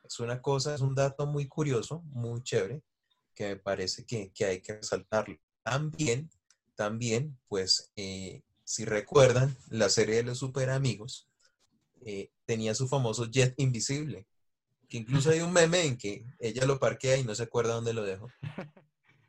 [0.05, 2.83] Es una cosa, es un dato muy curioso, muy chévere,
[3.35, 5.39] que me parece que, hay que resaltarlo.
[5.63, 6.31] También,
[6.75, 11.29] también, pues, eh, si recuerdan, la serie de los super amigos
[12.05, 14.27] eh, tenía su famoso jet invisible,
[14.99, 18.05] incluso hay un meme en que ella lo parquea y no se acuerda dónde lo
[18.05, 18.29] dejó.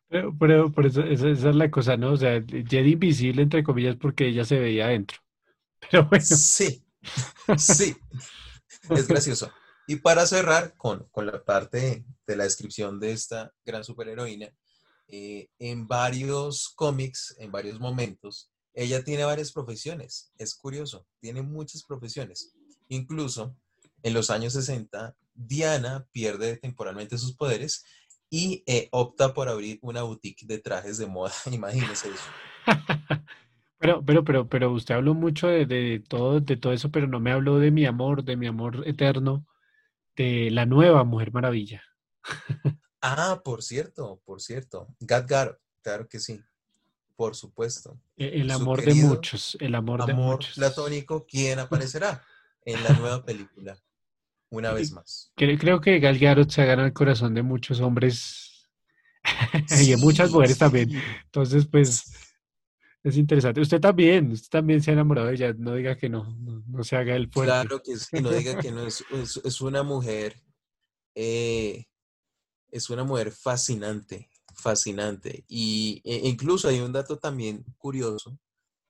[0.09, 2.11] Pero, pero eso, esa, es la cosa, ¿no?
[2.11, 5.17] O sea, Jet invisible, entre comillas, porque ella se veía adentro.
[5.91, 6.23] Pero bueno.
[6.23, 6.83] Sí,
[7.57, 7.95] sí,
[8.89, 9.51] es gracioso.
[9.87, 14.53] Y para cerrar con, con, la parte de la descripción de esta gran superheroína,
[15.07, 20.31] eh, en varios cómics, en varios momentos, ella tiene varias profesiones.
[20.37, 22.53] Es curioso, tiene muchas profesiones.
[22.87, 23.55] Incluso
[24.01, 27.83] en los años 60, Diana pierde temporalmente sus poderes
[28.29, 31.33] y eh, opta por abrir una boutique de trajes de moda.
[31.51, 32.23] Imagínese eso.
[33.79, 37.33] Pero, pero, pero, pero usted habló mucho de, todo, de todo eso, pero no me
[37.33, 39.45] habló de mi amor, de mi amor eterno,
[40.15, 41.83] de la nueva Mujer Maravilla.
[43.05, 44.87] Ah, por cierto, por cierto.
[45.01, 45.29] Gat
[45.81, 46.41] claro que sí.
[47.17, 47.99] Por supuesto.
[48.15, 50.55] E-, el, amor de muchos, el amor, de muchos.
[50.55, 52.23] platónico, ¿quién aparecerá
[52.63, 53.77] en la nueva película?
[54.53, 55.31] Una vez más.
[55.35, 58.69] Creo, que Gal Gadot se gana el corazón de muchos hombres
[59.81, 60.91] y de muchas mujeres también.
[61.25, 62.13] Entonces, pues,
[63.03, 63.61] es interesante.
[63.61, 65.53] Usted también, usted también se ha enamorado de ella.
[65.57, 66.37] No diga que no,
[66.67, 67.51] no, se haga el fuerte.
[67.51, 68.85] Claro que sí, no diga que no.
[68.85, 69.03] Es,
[69.43, 70.39] es, una mujer,
[71.15, 71.85] eh,
[72.69, 75.45] es una mujer fascinante, fascinante.
[75.47, 78.37] Y e incluso hay un dato también curioso,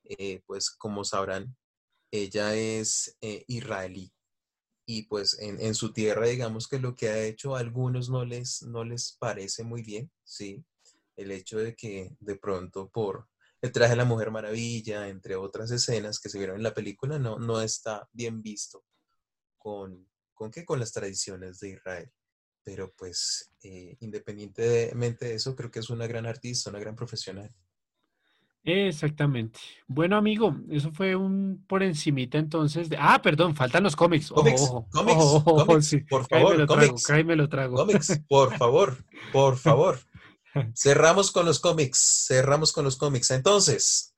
[0.04, 1.56] eh, pues como sabrán,
[2.12, 4.13] ella es eh, israelí.
[4.86, 8.64] Y pues en, su tierra, digamos que lo que ha hecho a algunos no les,
[8.64, 10.66] no les parece muy bien, ¿sí?
[11.16, 13.30] El hecho de que de pronto por
[13.62, 17.18] el traje de la Mujer Maravilla, entre otras escenas que se vieron en la película,
[17.18, 18.84] no, no está bien visto
[19.58, 20.66] con, ¿con qué?
[20.66, 22.12] Con las tradiciones de Israel
[22.64, 27.54] pero pues eh, independientemente de eso, creo que es una gran artista, una gran profesional.
[28.64, 29.60] Exactamente.
[29.88, 32.90] Bueno, amigo, eso fue un por encimita entonces.
[32.90, 32.98] De...
[32.98, 34.30] Ah, perdón, faltan los cómics.
[34.30, 37.10] Cómics, cómics, por favor, cómics.
[37.36, 37.76] lo trago.
[37.76, 38.98] Cómics, por favor,
[39.34, 40.00] por favor.
[40.76, 43.32] Cerramos con los cómics, cerramos con los cómics.
[43.32, 44.16] Entonces,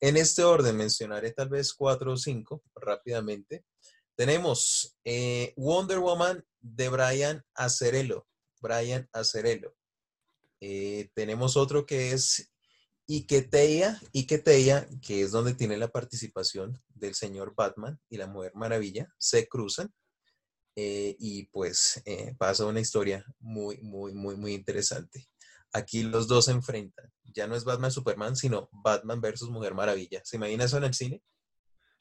[0.00, 3.64] en este orden mencionaré tal vez cuatro o cinco rápidamente.
[4.14, 8.26] Tenemos eh, Wonder Woman de Brian Acerello.
[8.60, 9.74] Brian Acerello.
[10.60, 12.50] Eh, tenemos otro que es
[13.06, 19.08] Iketeia, Iketeia, que es donde tiene la participación del señor Batman y la Mujer Maravilla,
[19.18, 19.92] se cruzan
[20.74, 22.02] eh, y pues
[22.36, 25.26] pasa una historia muy, muy, muy, muy interesante.
[25.72, 27.10] Aquí los dos se enfrentan.
[27.24, 30.20] Ya no es Batman Superman, sino Batman versus Mujer Maravilla.
[30.24, 31.22] ¿Se imagina eso en el cine?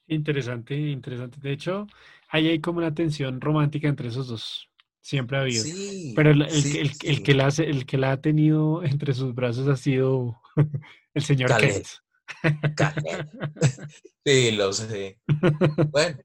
[0.07, 1.39] Interesante, interesante.
[1.41, 1.87] De hecho,
[2.29, 4.69] ahí hay como una tensión romántica entre esos dos.
[5.05, 5.63] Siempre ha habido.
[5.63, 9.77] Sí, Pero el, el, que la, el que la ha tenido entre sus brazos ha
[9.77, 10.41] sido
[11.13, 11.89] el señor Kenneth.
[14.25, 15.19] Sí, lo sé.
[15.91, 16.17] Bueno,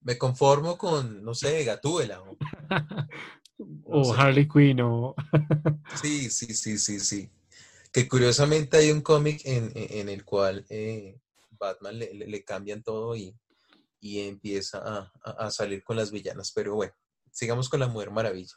[0.00, 2.24] me conformo con, no sé, Gatúbela.
[3.84, 5.14] O, Harley Quinn o...
[6.02, 7.30] sí, sí, sí, sí, sí.
[7.92, 11.20] Que curiosamente hay un cómic en, en, el cual eh,
[11.52, 13.32] Batman le, cambian todo y,
[14.02, 16.50] empieza a, salir con las villanas.
[16.50, 16.94] Pero bueno,
[17.34, 18.54] sigamos con la Mujer Maravilla.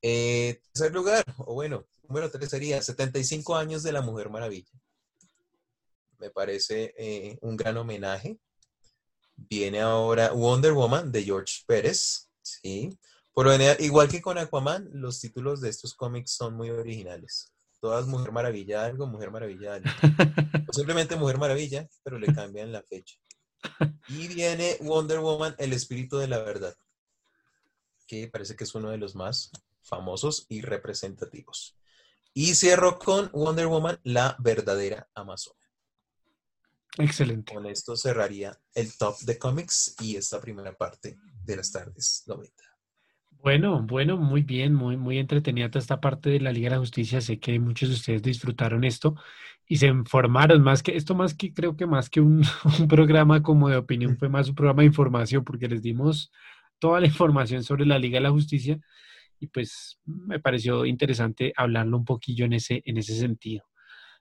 [0.00, 4.70] Eh, tercer lugar, o bueno, número tres sería 75 años de la Mujer Maravilla.
[6.18, 8.38] Me parece eh, un gran homenaje.
[9.34, 12.28] Viene ahora Wonder Woman de George Pérez.
[12.40, 12.96] Sí.
[13.32, 13.48] Por
[13.80, 18.82] igual que con Aquaman, los títulos de estos cómics son muy originales todas Mujer Maravilla
[18.82, 19.90] algo, Mujer Maravilla algo.
[20.70, 23.18] O simplemente Mujer Maravilla, pero le cambian la fecha.
[24.08, 26.74] Y viene Wonder Woman, el espíritu de la verdad,
[28.22, 29.50] que parece que es uno de los más
[29.82, 31.76] famosos y representativos.
[32.32, 35.60] Y cierro con Wonder Woman, la verdadera Amazona.
[36.98, 37.52] Excelente.
[37.52, 42.52] Con esto cerraría el top de cómics y esta primera parte de las tardes 90.
[43.42, 46.80] Bueno, bueno, muy bien, muy, muy entretenida toda esta parte de la Liga de la
[46.80, 47.20] Justicia.
[47.20, 49.16] Sé que muchos de ustedes disfrutaron esto
[49.66, 52.42] y se informaron más que esto, más que creo que más que un,
[52.88, 56.30] programa como de opinión, fue más un programa de información porque les dimos
[56.84, 58.78] toda la información sobre la Liga de la Justicia
[59.40, 63.64] y pues me pareció interesante hablarlo un poquillo en ese, en ese sentido.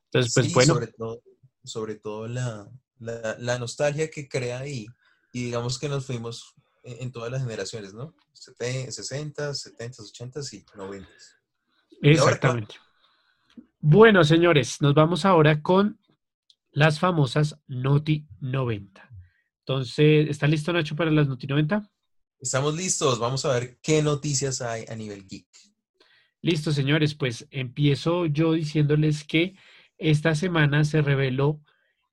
[0.05, 0.76] Entonces, pues bueno.
[0.76, 1.22] Sobre todo,
[1.66, 4.88] sobre todo la, la, nostalgia que crea ahí
[5.34, 8.16] y digamos que nos fuimos en todas las generaciones, ¿no?
[8.34, 11.09] 60, 70, 80 y 90.
[12.01, 12.75] Exactamente.
[13.79, 16.00] Bueno, señores, nos vamos ahora con
[16.71, 19.09] las famosas Noti 90.
[19.59, 21.89] Entonces, ¿está listo Nacho para las Noti 90?
[22.43, 25.47] Estamos listos, vamos a ver qué noticias hay a nivel geek.
[26.41, 29.55] Listo, señores, pues empiezo yo diciéndoles que
[29.97, 31.61] esta semana se reveló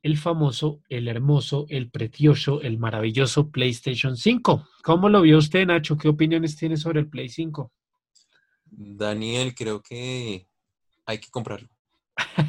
[0.04, 4.68] el famoso, el hermoso, el precioso, el maravilloso PlayStation 5.
[4.84, 5.96] ¿Cómo lo vio usted, Nacho?
[5.96, 7.72] ¿Qué opiniones tiene sobre el Play 5?
[8.66, 10.46] Daniel, creo que
[11.06, 11.68] hay que comprarlo.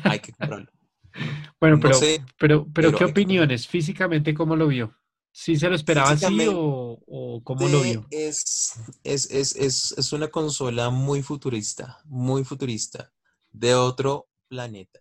[0.03, 0.71] Hay que comprarlo.
[1.59, 1.99] bueno, pero,
[2.37, 3.67] pero, pero, ¿qué opiniones?
[3.67, 5.00] Físicamente, ¿cómo lo vio?
[5.31, 8.05] ¿Sí se lo esperaba así o, cómo lo vio?
[8.11, 13.11] Es, es, es, es una consola muy futurista, muy futurista,
[13.51, 14.99] de otro planeta.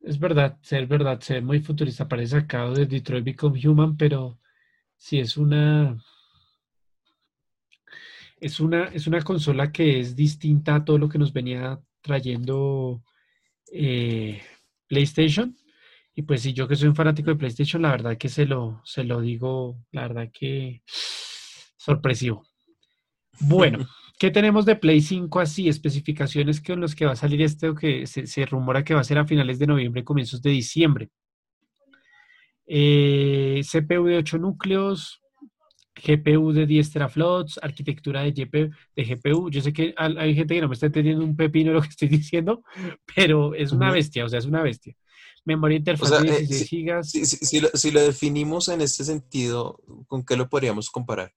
[0.00, 4.38] Es verdad, es verdad, ser muy futurista, parece sacado de Detroit Become Human, pero
[4.96, 6.00] sí es una,
[8.40, 13.02] es una, es una consola que es distinta a todo lo que nos venía trayendo
[13.72, 14.40] eh,
[14.86, 15.56] PlayStation.
[16.16, 18.80] Y pues sí, yo que soy un fanático de PlayStation, la verdad que se lo,
[18.84, 20.82] se lo digo, la verdad que
[21.76, 22.44] sorpresivo.
[23.38, 23.86] Bueno,
[24.18, 25.68] ¿Qué tenemos de Play 5 así?
[25.68, 29.04] Especificaciones con los que va a salir este o que se, rumora que va a
[29.04, 31.10] ser a finales de noviembre, comienzos de diciembre.
[32.66, 35.20] Eh, CPU de 8 núcleos,
[35.94, 39.50] GPU de 10 teraflops, arquitectura de, de GPU.
[39.50, 42.08] Yo sé que hay gente que no me está entendiendo un pepino lo que estoy
[42.08, 42.62] diciendo,
[43.14, 44.96] pero es una bestia, o sea, es una bestia.
[45.46, 47.10] Memoria interfaz de 16 eh, gigas.
[47.10, 51.32] Si, lo, definimos en este sentido, ¿con qué lo podríamos comparar?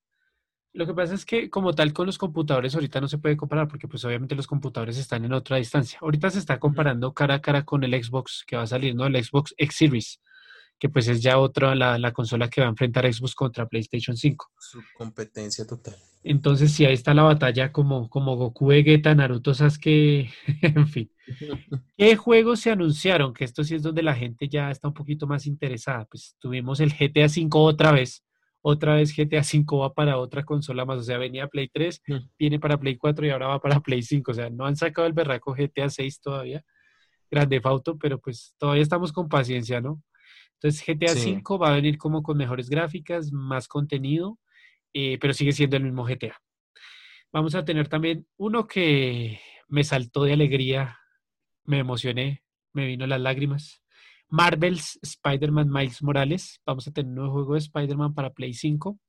[0.73, 3.67] Lo que pasa es que como tal con los computadores ahorita no se puede comparar
[3.67, 5.99] porque pues obviamente los computadores están en otra distancia.
[6.01, 9.05] Ahorita se está comparando cara a cara con el Xbox que va a salir, ¿no?
[9.05, 10.19] El Xbox X Series
[10.79, 14.51] que pues es ya otra, la, consola que va a enfrentar Xbox contra PlayStation 5.
[14.57, 15.95] Su competencia total.
[16.23, 20.29] Entonces, sí, ahí está la batalla como, como Goku, Vegeta, Naruto, Sasuke,
[20.61, 21.11] en fin.
[21.97, 23.33] ¿Qué juegos se anunciaron?
[23.33, 26.05] Que esto sí es donde la gente ya está un poquito más interesada.
[26.05, 28.23] Pues tuvimos el GTA V otra vez.
[28.61, 30.99] Otra vez GTA V va para otra consola más.
[30.99, 32.15] O sea, venía Play 3, mm.
[32.37, 34.31] viene para Play 4 y ahora va para Play 5.
[34.31, 36.63] O sea, no han sacado el berraco GTA 6 todavía.
[37.31, 40.01] Grande Fauto, pero pues todavía estamos con paciencia, ¿no?
[40.61, 44.39] Entonces GTA V va a venir como con mejores gráficas, más contenido,
[44.93, 46.37] eh, pero sigue siendo el mismo GTA.
[47.31, 50.97] Vamos a tener también uno que me saltó de alegría,
[51.63, 53.81] me emocioné, me vino las lágrimas.
[54.27, 56.61] Marvel's Spider-Man Miles Morales.
[56.65, 58.99] Vamos a tener un nuevo juego de Spider-Man para Play 5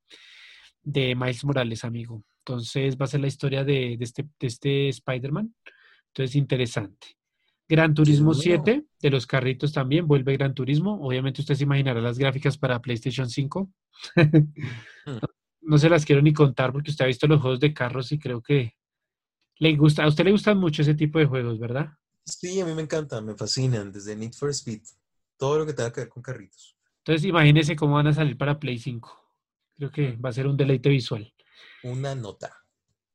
[0.82, 2.24] de Miles Morales, amigo.
[2.38, 5.54] Entonces va a ser la historia de, este, de este Spider-Man.
[6.08, 7.19] Entonces, interesante.
[7.70, 10.98] Gran Turismo 7, de los carritos también, vuelve Gran Turismo.
[11.06, 13.70] Obviamente usted se imaginará las gráficas para PlayStation 5.
[14.16, 15.18] Hmm.
[15.62, 18.18] no, se las quiero ni contar porque usted ha visto los juegos de carros y
[18.18, 18.74] creo que
[19.60, 21.90] le gusta, a usted le gustan mucho ese tipo de juegos, ¿verdad?
[22.24, 24.82] Sí, a mí me encantan, me fascinan, desde Need for Speed,
[25.38, 26.76] todo lo que tenga que ver con carritos.
[27.04, 29.16] Entonces imagínese cómo van a salir para Play 5.
[29.76, 31.32] Creo que va a ser un deleite visual.
[31.84, 32.59] Una nota.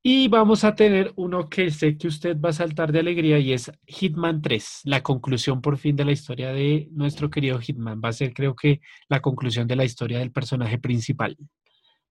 [0.07, 3.53] Y vamos a tener uno que sé que usted va a saltar de alegría y
[3.53, 7.99] es Hitman 3, la conclusión por fin de la historia de nuestro querido Hitman.
[8.05, 11.35] Va a ser creo que la conclusión de la historia del personaje principal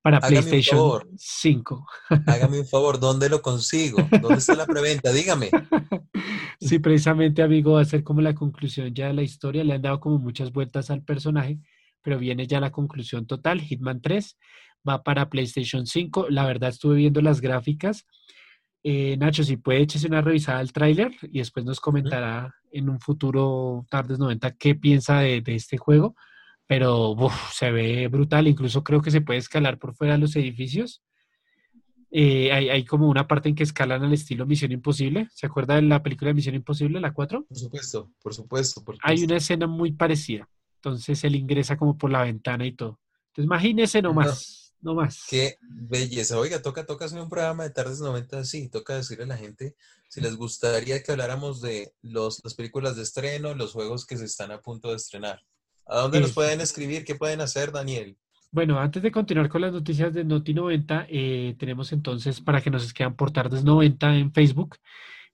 [0.03, 1.87] para PlayStation 5.
[2.27, 3.99] Hágame un favor, ¿dónde lo consigo?
[4.21, 5.13] ¿Dónde está la preventa?
[5.13, 5.51] Dígame.
[6.61, 9.65] Sí, precisamente, amigo, va a ser como la conclusión ya de la historia.
[9.65, 11.59] Le han dado como muchas vueltas al personaje,
[12.01, 14.37] pero viene ya la conclusión total, Hitman 3
[14.89, 16.27] va para PlayStation 5.
[16.31, 18.07] La verdad estuve viendo las gráficas.
[18.83, 23.01] Eh, Nacho, si puede échese una revisada al tráiler y después nos comentará en un
[23.01, 26.15] futuro tardes 90 qué piensa de, este juego.
[26.67, 27.17] Pero
[27.53, 31.03] se ve brutal, incluso creo que se puede escalar por fuera de los edificios.
[32.11, 35.29] Eh, hay, hay, como una parte en que escalan al estilo Misión Imposible.
[35.33, 37.45] ¿Se acuerda de la película de Misión Imposible, la 4?
[37.45, 39.03] Por supuesto, por supuesto, por supuesto.
[39.03, 40.49] Hay una escena muy parecida.
[40.77, 43.01] Entonces él ingresa como por la ventana y todo.
[43.29, 45.25] Entonces imagínese nomás no más.
[45.31, 46.37] Qué belleza.
[46.39, 49.77] Oiga, toca, toca hacer un programa de tardes 90 así, toca decirle a la gente
[50.09, 54.27] si les gustaría que habláramos de los, las películas de estreno, los juegos que se
[54.27, 55.41] están a punto de estrenar.
[55.87, 57.05] ¿A dónde nos pueden escribir?
[57.05, 58.17] ¿Qué pueden hacer, Daniel?
[58.51, 62.71] Bueno, antes de continuar con las noticias de Noti 90, eh, tenemos entonces para que
[62.71, 64.77] nos escriban por tardes 90 en Facebook.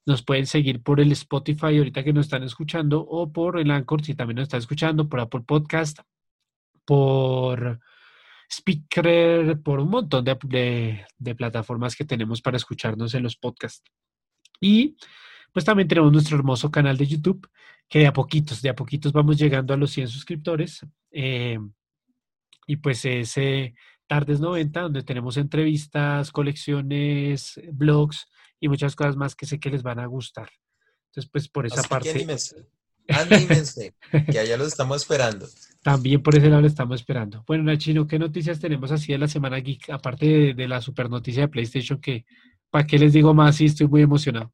[0.07, 4.03] Nos pueden seguir por el Spotify ahorita que nos están escuchando o por el Anchor
[4.03, 5.99] si también nos están escuchando, por Apple Podcast,
[6.87, 7.81] por
[8.53, 11.07] Speaker, por un montón de,
[11.37, 13.89] plataformas que tenemos para escucharnos en los podcasts.
[14.61, 14.97] Y
[15.53, 17.49] pues también tenemos nuestro hermoso canal de YouTube,
[17.89, 20.85] que de a poquitos, de a poquitos vamos llegando a los 100 suscriptores.
[21.13, 21.59] Eh,
[22.67, 23.75] y pues ese
[24.07, 28.27] Tardes 90, donde tenemos entrevistas, colecciones, blogs
[28.59, 30.51] y muchas cosas más que sé que les van a gustar.
[31.07, 32.11] Entonces, pues por esa parte...
[32.11, 32.67] Anímense,
[34.31, 35.49] que allá los estamos esperando.
[35.83, 37.43] También por ese lado lo estamos esperando.
[37.47, 39.91] Bueno, Nachino, ¿qué noticias tenemos así de la semana geek?
[39.91, 42.25] Aparte de, la super noticia de PlayStation, que
[42.71, 43.57] ¿para qué les digo más?
[43.57, 44.53] Sí, estoy muy emocionado.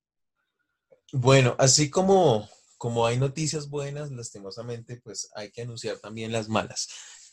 [1.13, 6.89] Bueno, así como, como hay noticias buenas, lastimosamente, pues hay que anunciar también las malas.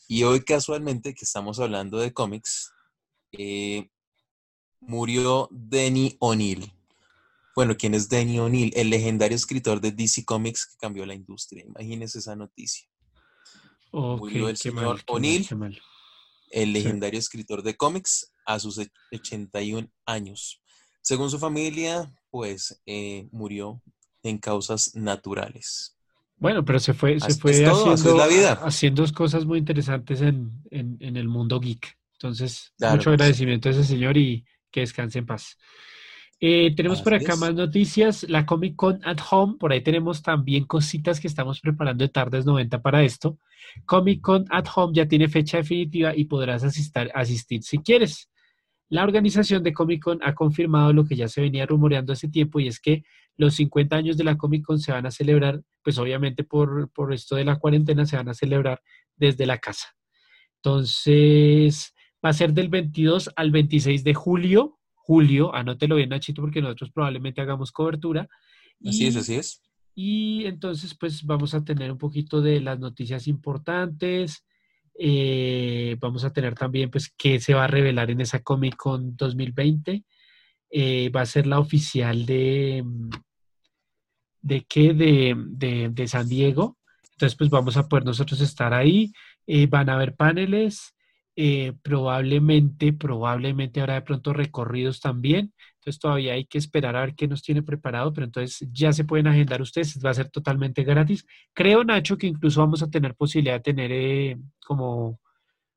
[0.07, 2.71] Y hoy casualmente, que estamos hablando de cómics,
[3.31, 3.89] eh,
[4.79, 6.71] murió Denny O'Neill.
[7.55, 8.71] Bueno, ¿quién es Denny O'Neill?
[8.75, 11.63] El legendario escritor de DC Comics que cambió la industria.
[11.63, 12.88] Imagínense esa noticia.
[13.91, 15.47] Murió el señor O'Neill,
[16.51, 18.80] el legendario escritor de cómics, a sus
[19.11, 20.61] 81 años.
[21.01, 23.81] Según su familia, pues eh, murió
[24.23, 25.95] en causas naturales.
[26.38, 31.97] Bueno, pero se fue, se fue haciendo, haciendo cosas muy interesantes en, el mundo geek.
[32.13, 35.57] Entonces, mucho agradecimiento a ese señor y que descanse en paz.
[36.45, 40.65] Eh, tenemos por acá más noticias, la Comic Con at Home, por ahí tenemos también
[40.65, 43.40] cositas que estamos preparando de tardes 90 para esto.
[43.86, 48.30] Comic Con at Home ya tiene fecha definitiva y podrás asistir, asistir si quieres.
[48.90, 52.60] La organización de Comic Con ha confirmado lo que ya se venía rumoreando hace tiempo
[52.60, 53.06] y es que
[53.38, 57.14] los 50 años de la Comic Con se van a celebrar, pues obviamente por, por
[57.14, 58.82] esto de la cuarentena se van a celebrar
[59.15, 59.95] desde la casa.
[60.57, 61.94] Entonces,
[62.24, 64.80] va a ser del 22 al 26 de julio.
[65.05, 68.30] Julio, anótelo bien, Nachito, porque nosotros probablemente hagamos cobertura.
[68.85, 69.61] Así es, así es.
[69.93, 74.45] Y entonces, pues vamos a tener un poquito de las noticias importantes.
[74.97, 79.17] Eh, vamos a tener también, pues, qué se va a revelar en esa Comic Con
[79.17, 80.05] 2020.
[80.69, 82.85] Eh, va a ser la oficial de,
[84.41, 84.93] ¿de qué?
[84.93, 86.77] De, de, San Diego.
[87.11, 89.11] Entonces, pues vamos a poder nosotros estar ahí.
[89.47, 90.93] Eh, van a haber paneles.
[91.35, 95.51] Eh, probablemente, probablemente habrá de pronto recorridos también.
[95.76, 99.03] Entonces todavía hay que esperar a ver qué nos tiene preparado, pero entonces ya se
[99.03, 101.26] pueden agendar ustedes, va a ser totalmente gratis.
[101.53, 105.19] Creo, Nacho, que incluso vamos a tener posibilidad de tener eh, como,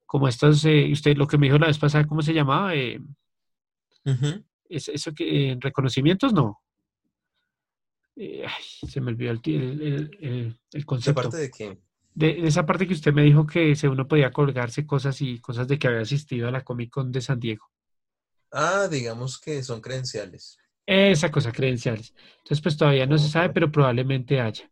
[0.05, 2.74] como estas, eh, usted lo que me dijo la vez pasada, ¿cómo se llamaba?
[2.74, 3.01] es,
[4.69, 6.61] eso que, reconocimientos, no.
[8.15, 9.41] se me olvidó el,
[10.20, 11.23] el, el, concepto.
[11.23, 11.86] ¿De parte de qué?
[12.17, 15.79] De, esa parte que usted me dijo que uno podía colgarse cosas y cosas de
[15.79, 17.71] que había asistido a la Comic Con de San Diego.
[18.51, 20.59] Ah, digamos que son credenciales.
[20.87, 22.15] Esa cosa, credenciales.
[22.39, 24.71] Entonces, pues todavía no se sabe, pero probablemente haya.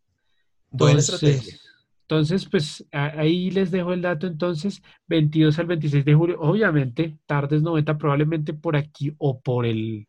[0.71, 1.59] Buena estrategia.
[2.03, 4.27] Entonces, pues ahí les dejo el dato.
[4.27, 10.07] Entonces, 22 al 26 de julio, obviamente, tardes 90, probablemente por aquí o por el,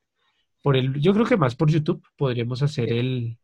[0.61, 3.37] por el, yo creo que más por YouTube podríamos hacer el,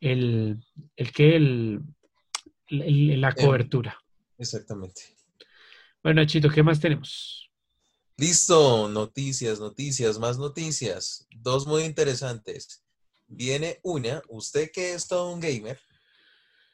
[0.00, 0.60] el,
[0.96, 1.80] el que el,
[2.68, 3.98] la em, cobertura.
[4.38, 5.16] Exactamente.
[6.02, 7.50] Bueno, Chito, ¿qué más tenemos?
[8.16, 11.26] Listo, noticias, noticias, más noticias.
[11.36, 12.84] Dos muy interesantes.
[13.26, 15.80] Viene una, usted que es todo un gamer,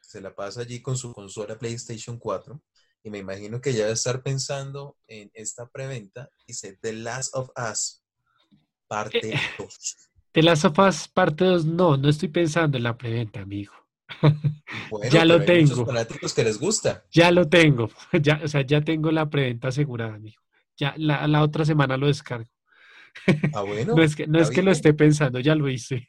[0.01, 2.61] se la pasa allí con su consola PlayStation 4
[3.05, 6.29] y me imagino que ya va a estar pensando en esta preventa.
[6.47, 8.03] Dice The Last of Us,
[8.89, 9.21] parte
[9.59, 9.69] 2.
[9.69, 13.73] Eh, The Last of Us, parte 2, no, no estoy pensando en la preventa, amigo.
[15.11, 15.87] Ya lo tengo.
[15.87, 17.05] fanáticos que les gusta.
[17.11, 17.91] Ya lo tengo.
[18.23, 20.41] Ya, o sea, ya tengo la preventa asegurada, amigo.
[20.77, 22.49] Ya la, la otra semana lo descargo.
[23.55, 23.95] Ah, bueno.
[23.97, 26.09] no es que, no es que lo esté pensando, ya lo hice.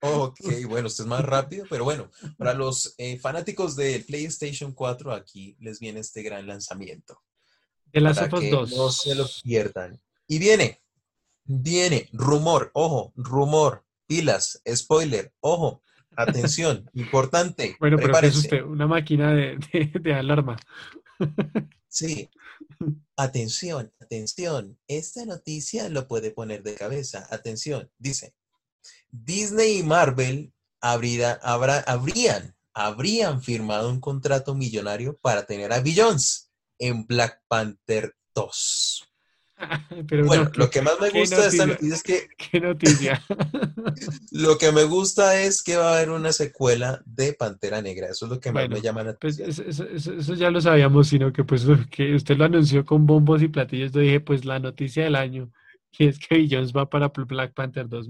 [0.00, 0.38] ok,
[0.68, 5.56] bueno, esto es más rápido, pero bueno, para los eh, fanáticos de PlayStation 4, aquí
[5.60, 7.20] les viene este gran lanzamiento.
[7.86, 8.72] De las que 2.
[8.74, 10.00] No se lo pierdan.
[10.26, 10.80] Y viene,
[11.44, 15.82] viene, rumor, ojo, rumor, pilas, spoiler, ojo,
[16.16, 17.76] Atención, importante.
[17.80, 20.56] Bueno, pero es usted una máquina de, alarma.
[21.88, 22.30] Sí.
[23.16, 24.78] Atención, atención.
[24.88, 27.26] Esta noticia lo puede poner de cabeza.
[27.30, 28.34] Atención, dice.
[29.10, 31.34] Disney y Marvel habrá,
[31.86, 39.11] habrían, habrían firmado un contrato millonario para tener a Billions en Black Panther 2.
[40.26, 42.28] bueno, lo que más me gusta de esta noticia es que...
[42.50, 43.22] ¿Qué noticia?
[44.32, 48.08] lo que me gusta es que va a haber una secuela de Pantera Negra.
[48.08, 51.44] Eso es lo que más me llama la pues eso, ya lo sabíamos, sino que
[51.44, 53.92] pues que usted lo anunció con bombos y platillos.
[53.92, 55.50] Yo dije, pues la noticia del año.
[55.98, 58.08] Y es que Jones va para Black Panther 2.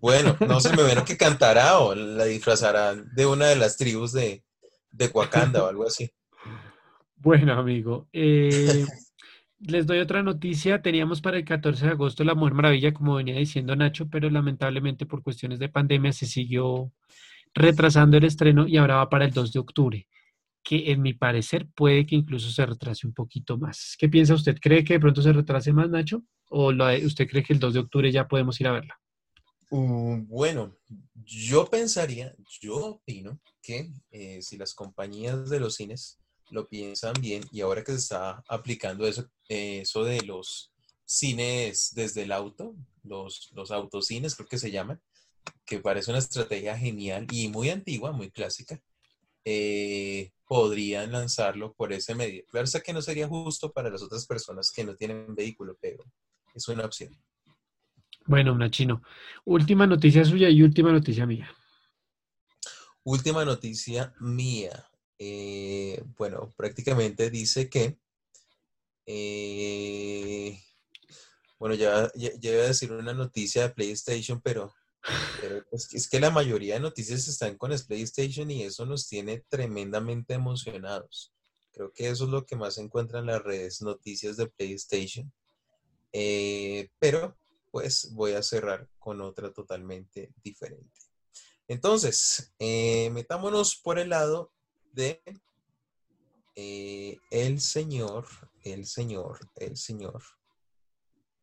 [0.00, 4.12] Bueno, no se me ven que cantará o la disfrazará de una de las tribus
[4.12, 4.44] de,
[4.92, 6.10] de Wakanda o algo así.
[7.16, 8.06] Bueno, amigo.
[8.12, 8.84] Eh,
[9.58, 10.82] les doy otra noticia.
[10.82, 15.06] Teníamos para el 14 de agosto La Mujer Maravilla, como venía diciendo Nacho, pero lamentablemente
[15.06, 16.92] por cuestiones de pandemia se siguió
[17.54, 20.08] retrasando el estreno y ahora va para el 2 de octubre,
[20.62, 23.96] que en mi parecer puede que incluso se retrase un poquito más.
[23.98, 24.58] ¿Qué piensa usted?
[24.60, 26.22] ¿Cree que de pronto se retrase más, Nacho?
[26.50, 26.72] ¿O
[27.04, 29.00] usted cree que el 2 de octubre ya podemos ir a verla?
[29.70, 30.76] Mm, bueno,
[31.14, 36.20] yo pensaría, yo opino que eh, si las compañías de los cines
[36.50, 40.72] lo piensan bien y ahora que se está aplicando eso, eso de los
[41.04, 45.00] cines desde el auto, los, los autocines creo que se llaman,
[45.64, 48.80] que parece una estrategia genial y muy antigua, muy clásica,
[49.44, 52.44] eh, podrían lanzarlo por ese medio.
[52.50, 56.04] Claro, sé que no sería justo para las otras personas que no tienen vehículo, pero
[56.54, 57.16] es una opción.
[58.26, 59.02] Bueno, Nachino,
[59.44, 61.48] última noticia suya y última noticia mía.
[63.04, 64.84] Última noticia mía.
[65.18, 67.98] Eh, bueno, prácticamente dice que,
[69.06, 70.60] eh,
[71.58, 74.74] bueno, ya, ya, iba a decir una noticia de PlayStation, pero,
[75.72, 81.32] es, que la mayoría de noticias están con PlayStation y eso nos tiene tremendamente emocionados.
[81.72, 85.32] Creo que eso es lo que más se encuentra en las redes, noticias de PlayStation.
[86.12, 87.38] Eh, pero,
[87.70, 91.00] pues voy a cerrar con otra totalmente diferente.
[91.68, 94.52] Entonces, metámonos por el lado
[94.96, 95.22] de
[96.56, 98.26] eh, el Señor,
[98.64, 100.22] el Señor, el Señor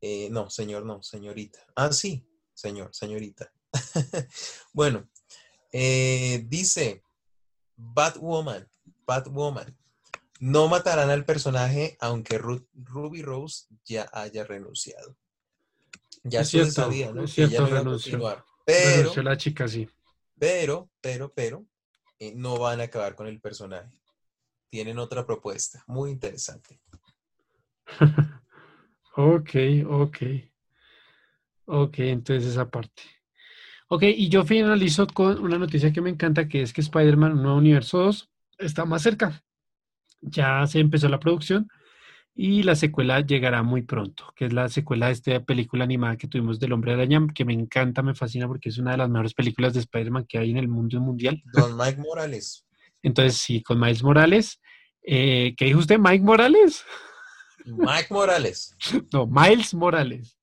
[0.02, 1.60] Eh, no, señor, no, señorita.
[1.78, 3.54] Ah, sí, señor, señorita.
[4.74, 5.10] bueno,
[5.72, 7.04] eh, dice
[7.78, 8.68] Batwoman,
[9.08, 9.78] Batwoman.
[10.42, 15.16] No matarán al personaje aunque Ruby Rose ya haya renunciado.
[16.26, 17.24] Ya se sabía, ¿no?
[17.24, 18.20] Es cierto, renunció.
[18.66, 19.88] Pero, la chica, sí.
[20.38, 21.66] Pero, pero, pero,
[22.24, 23.91] eh, no van a acabar con el personaje.
[24.70, 26.80] Tienen otra propuesta muy interesante.
[29.16, 29.50] ok,
[29.88, 30.18] ok.
[31.66, 33.04] Ok, entonces esa parte.
[33.90, 37.58] Ok, y yo finalizo con una noticia que me encanta, que es que Spider-Man Nuevo
[37.58, 39.44] Universo 2 está más cerca.
[40.22, 41.70] Ya se empezó la producción
[42.36, 46.28] y la secuela llegará muy pronto, que es la secuela de esta película animada que
[46.28, 49.34] tuvimos del Hombre Araña, que me encanta, me fascina porque es una de las mejores
[49.36, 51.44] películas de Spider-Man que hay en el mundo mundial.
[51.54, 52.66] Con Mike Morales.
[53.04, 54.60] Entonces, sí, con Miles Morales.
[55.04, 56.84] Eh, ¿Qué dijo usted, Mike Morales?
[57.66, 58.76] Mike Morales.
[59.14, 60.38] No, Miles Morales.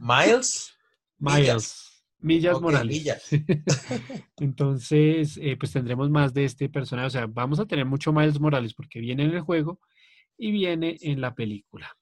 [0.00, 0.74] Miles.
[1.18, 1.86] Miles.
[2.18, 3.04] Millas Morales.
[4.38, 7.06] Entonces, eh, pues tendremos más de este personaje.
[7.06, 9.80] O sea, vamos a tener mucho Miles Morales porque viene en el juego
[10.38, 11.96] y viene en la película.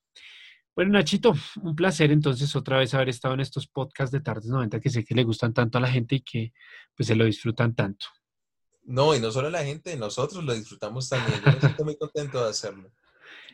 [0.74, 4.80] Bueno, Nachito, un placer entonces otra vez haber estado en estos podcasts de Tardes 90
[4.80, 6.52] que sé que le gustan tanto a la gente y que
[6.96, 8.06] pues se lo disfrutan tanto.
[8.82, 11.40] No, y no solo a la gente, nosotros lo disfrutamos también.
[11.44, 12.92] Yo me siento muy contento de hacerlo.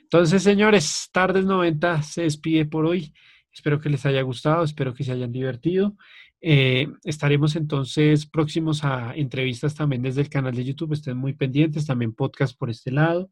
[0.02, 3.12] Entonces, señores, Tardes 90 se despide por hoy.
[3.52, 5.96] Espero que les haya gustado, espero que se hayan divertido.
[6.40, 10.94] Eh, estaremos entonces próximos a entrevistas también desde el canal de YouTube.
[10.94, 13.30] Estén muy pendientes, también podcast por este lado.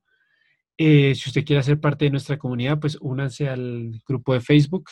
[0.80, 4.90] Eh, si usted quiere ser parte de nuestra comunidad, pues únanse al grupo de Facebook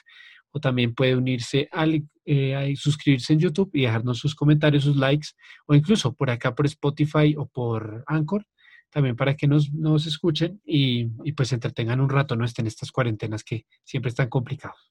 [0.51, 5.29] o también puede unirse al eh, suscribirse en YouTube y dejarnos sus comentarios, sus likes
[5.67, 8.45] o incluso por acá por Spotify o por Anchor,
[8.91, 12.67] también para que nos, nos escuchen y, y, pues se entretengan un rato, no estén
[12.67, 14.91] estas cuarentenas que siempre están complicadas.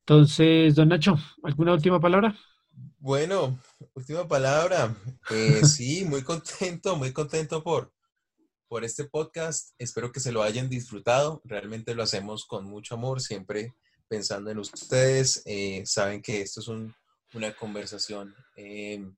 [0.00, 2.36] Entonces, don Nacho, ¿alguna última palabra?
[2.98, 3.58] Bueno,
[3.94, 4.94] última palabra.
[5.30, 7.92] Eh, sí, muy contento, muy contento por,
[8.68, 9.74] por este podcast.
[9.78, 11.40] Espero que se lo hayan disfrutado.
[11.44, 13.74] Realmente lo hacemos con mucho amor, siempre
[14.08, 15.42] pensando en ustedes.
[15.46, 19.16] Eh, saben que esto es una conversación em,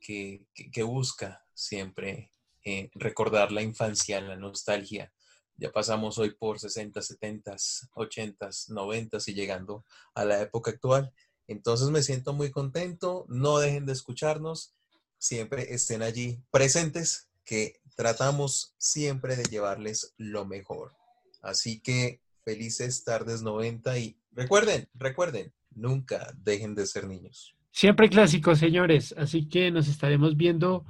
[0.00, 0.46] que,
[0.82, 2.32] busca siempre
[2.64, 5.12] eh, recordar la infancia, la nostalgia.
[5.56, 7.56] Ya pasamos hoy por 60, 70,
[7.94, 9.84] 80, 90 y llegando
[10.14, 11.12] a la época actual.
[11.46, 13.26] Entonces me siento muy contento.
[13.28, 14.74] No dejen de escucharnos.
[15.18, 20.94] Siempre estén allí presentes que tratamos siempre de llevarles lo mejor.
[21.42, 27.54] Así que felices tardes 90 y recuerden, recuerden, nunca dejen de ser niños.
[27.70, 29.14] Siempre clásicos, señores.
[29.18, 30.86] Así que nos estaremos viendo.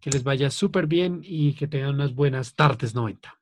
[0.00, 3.38] Que les vaya súper bien y que tengan unas buenas tardes 90.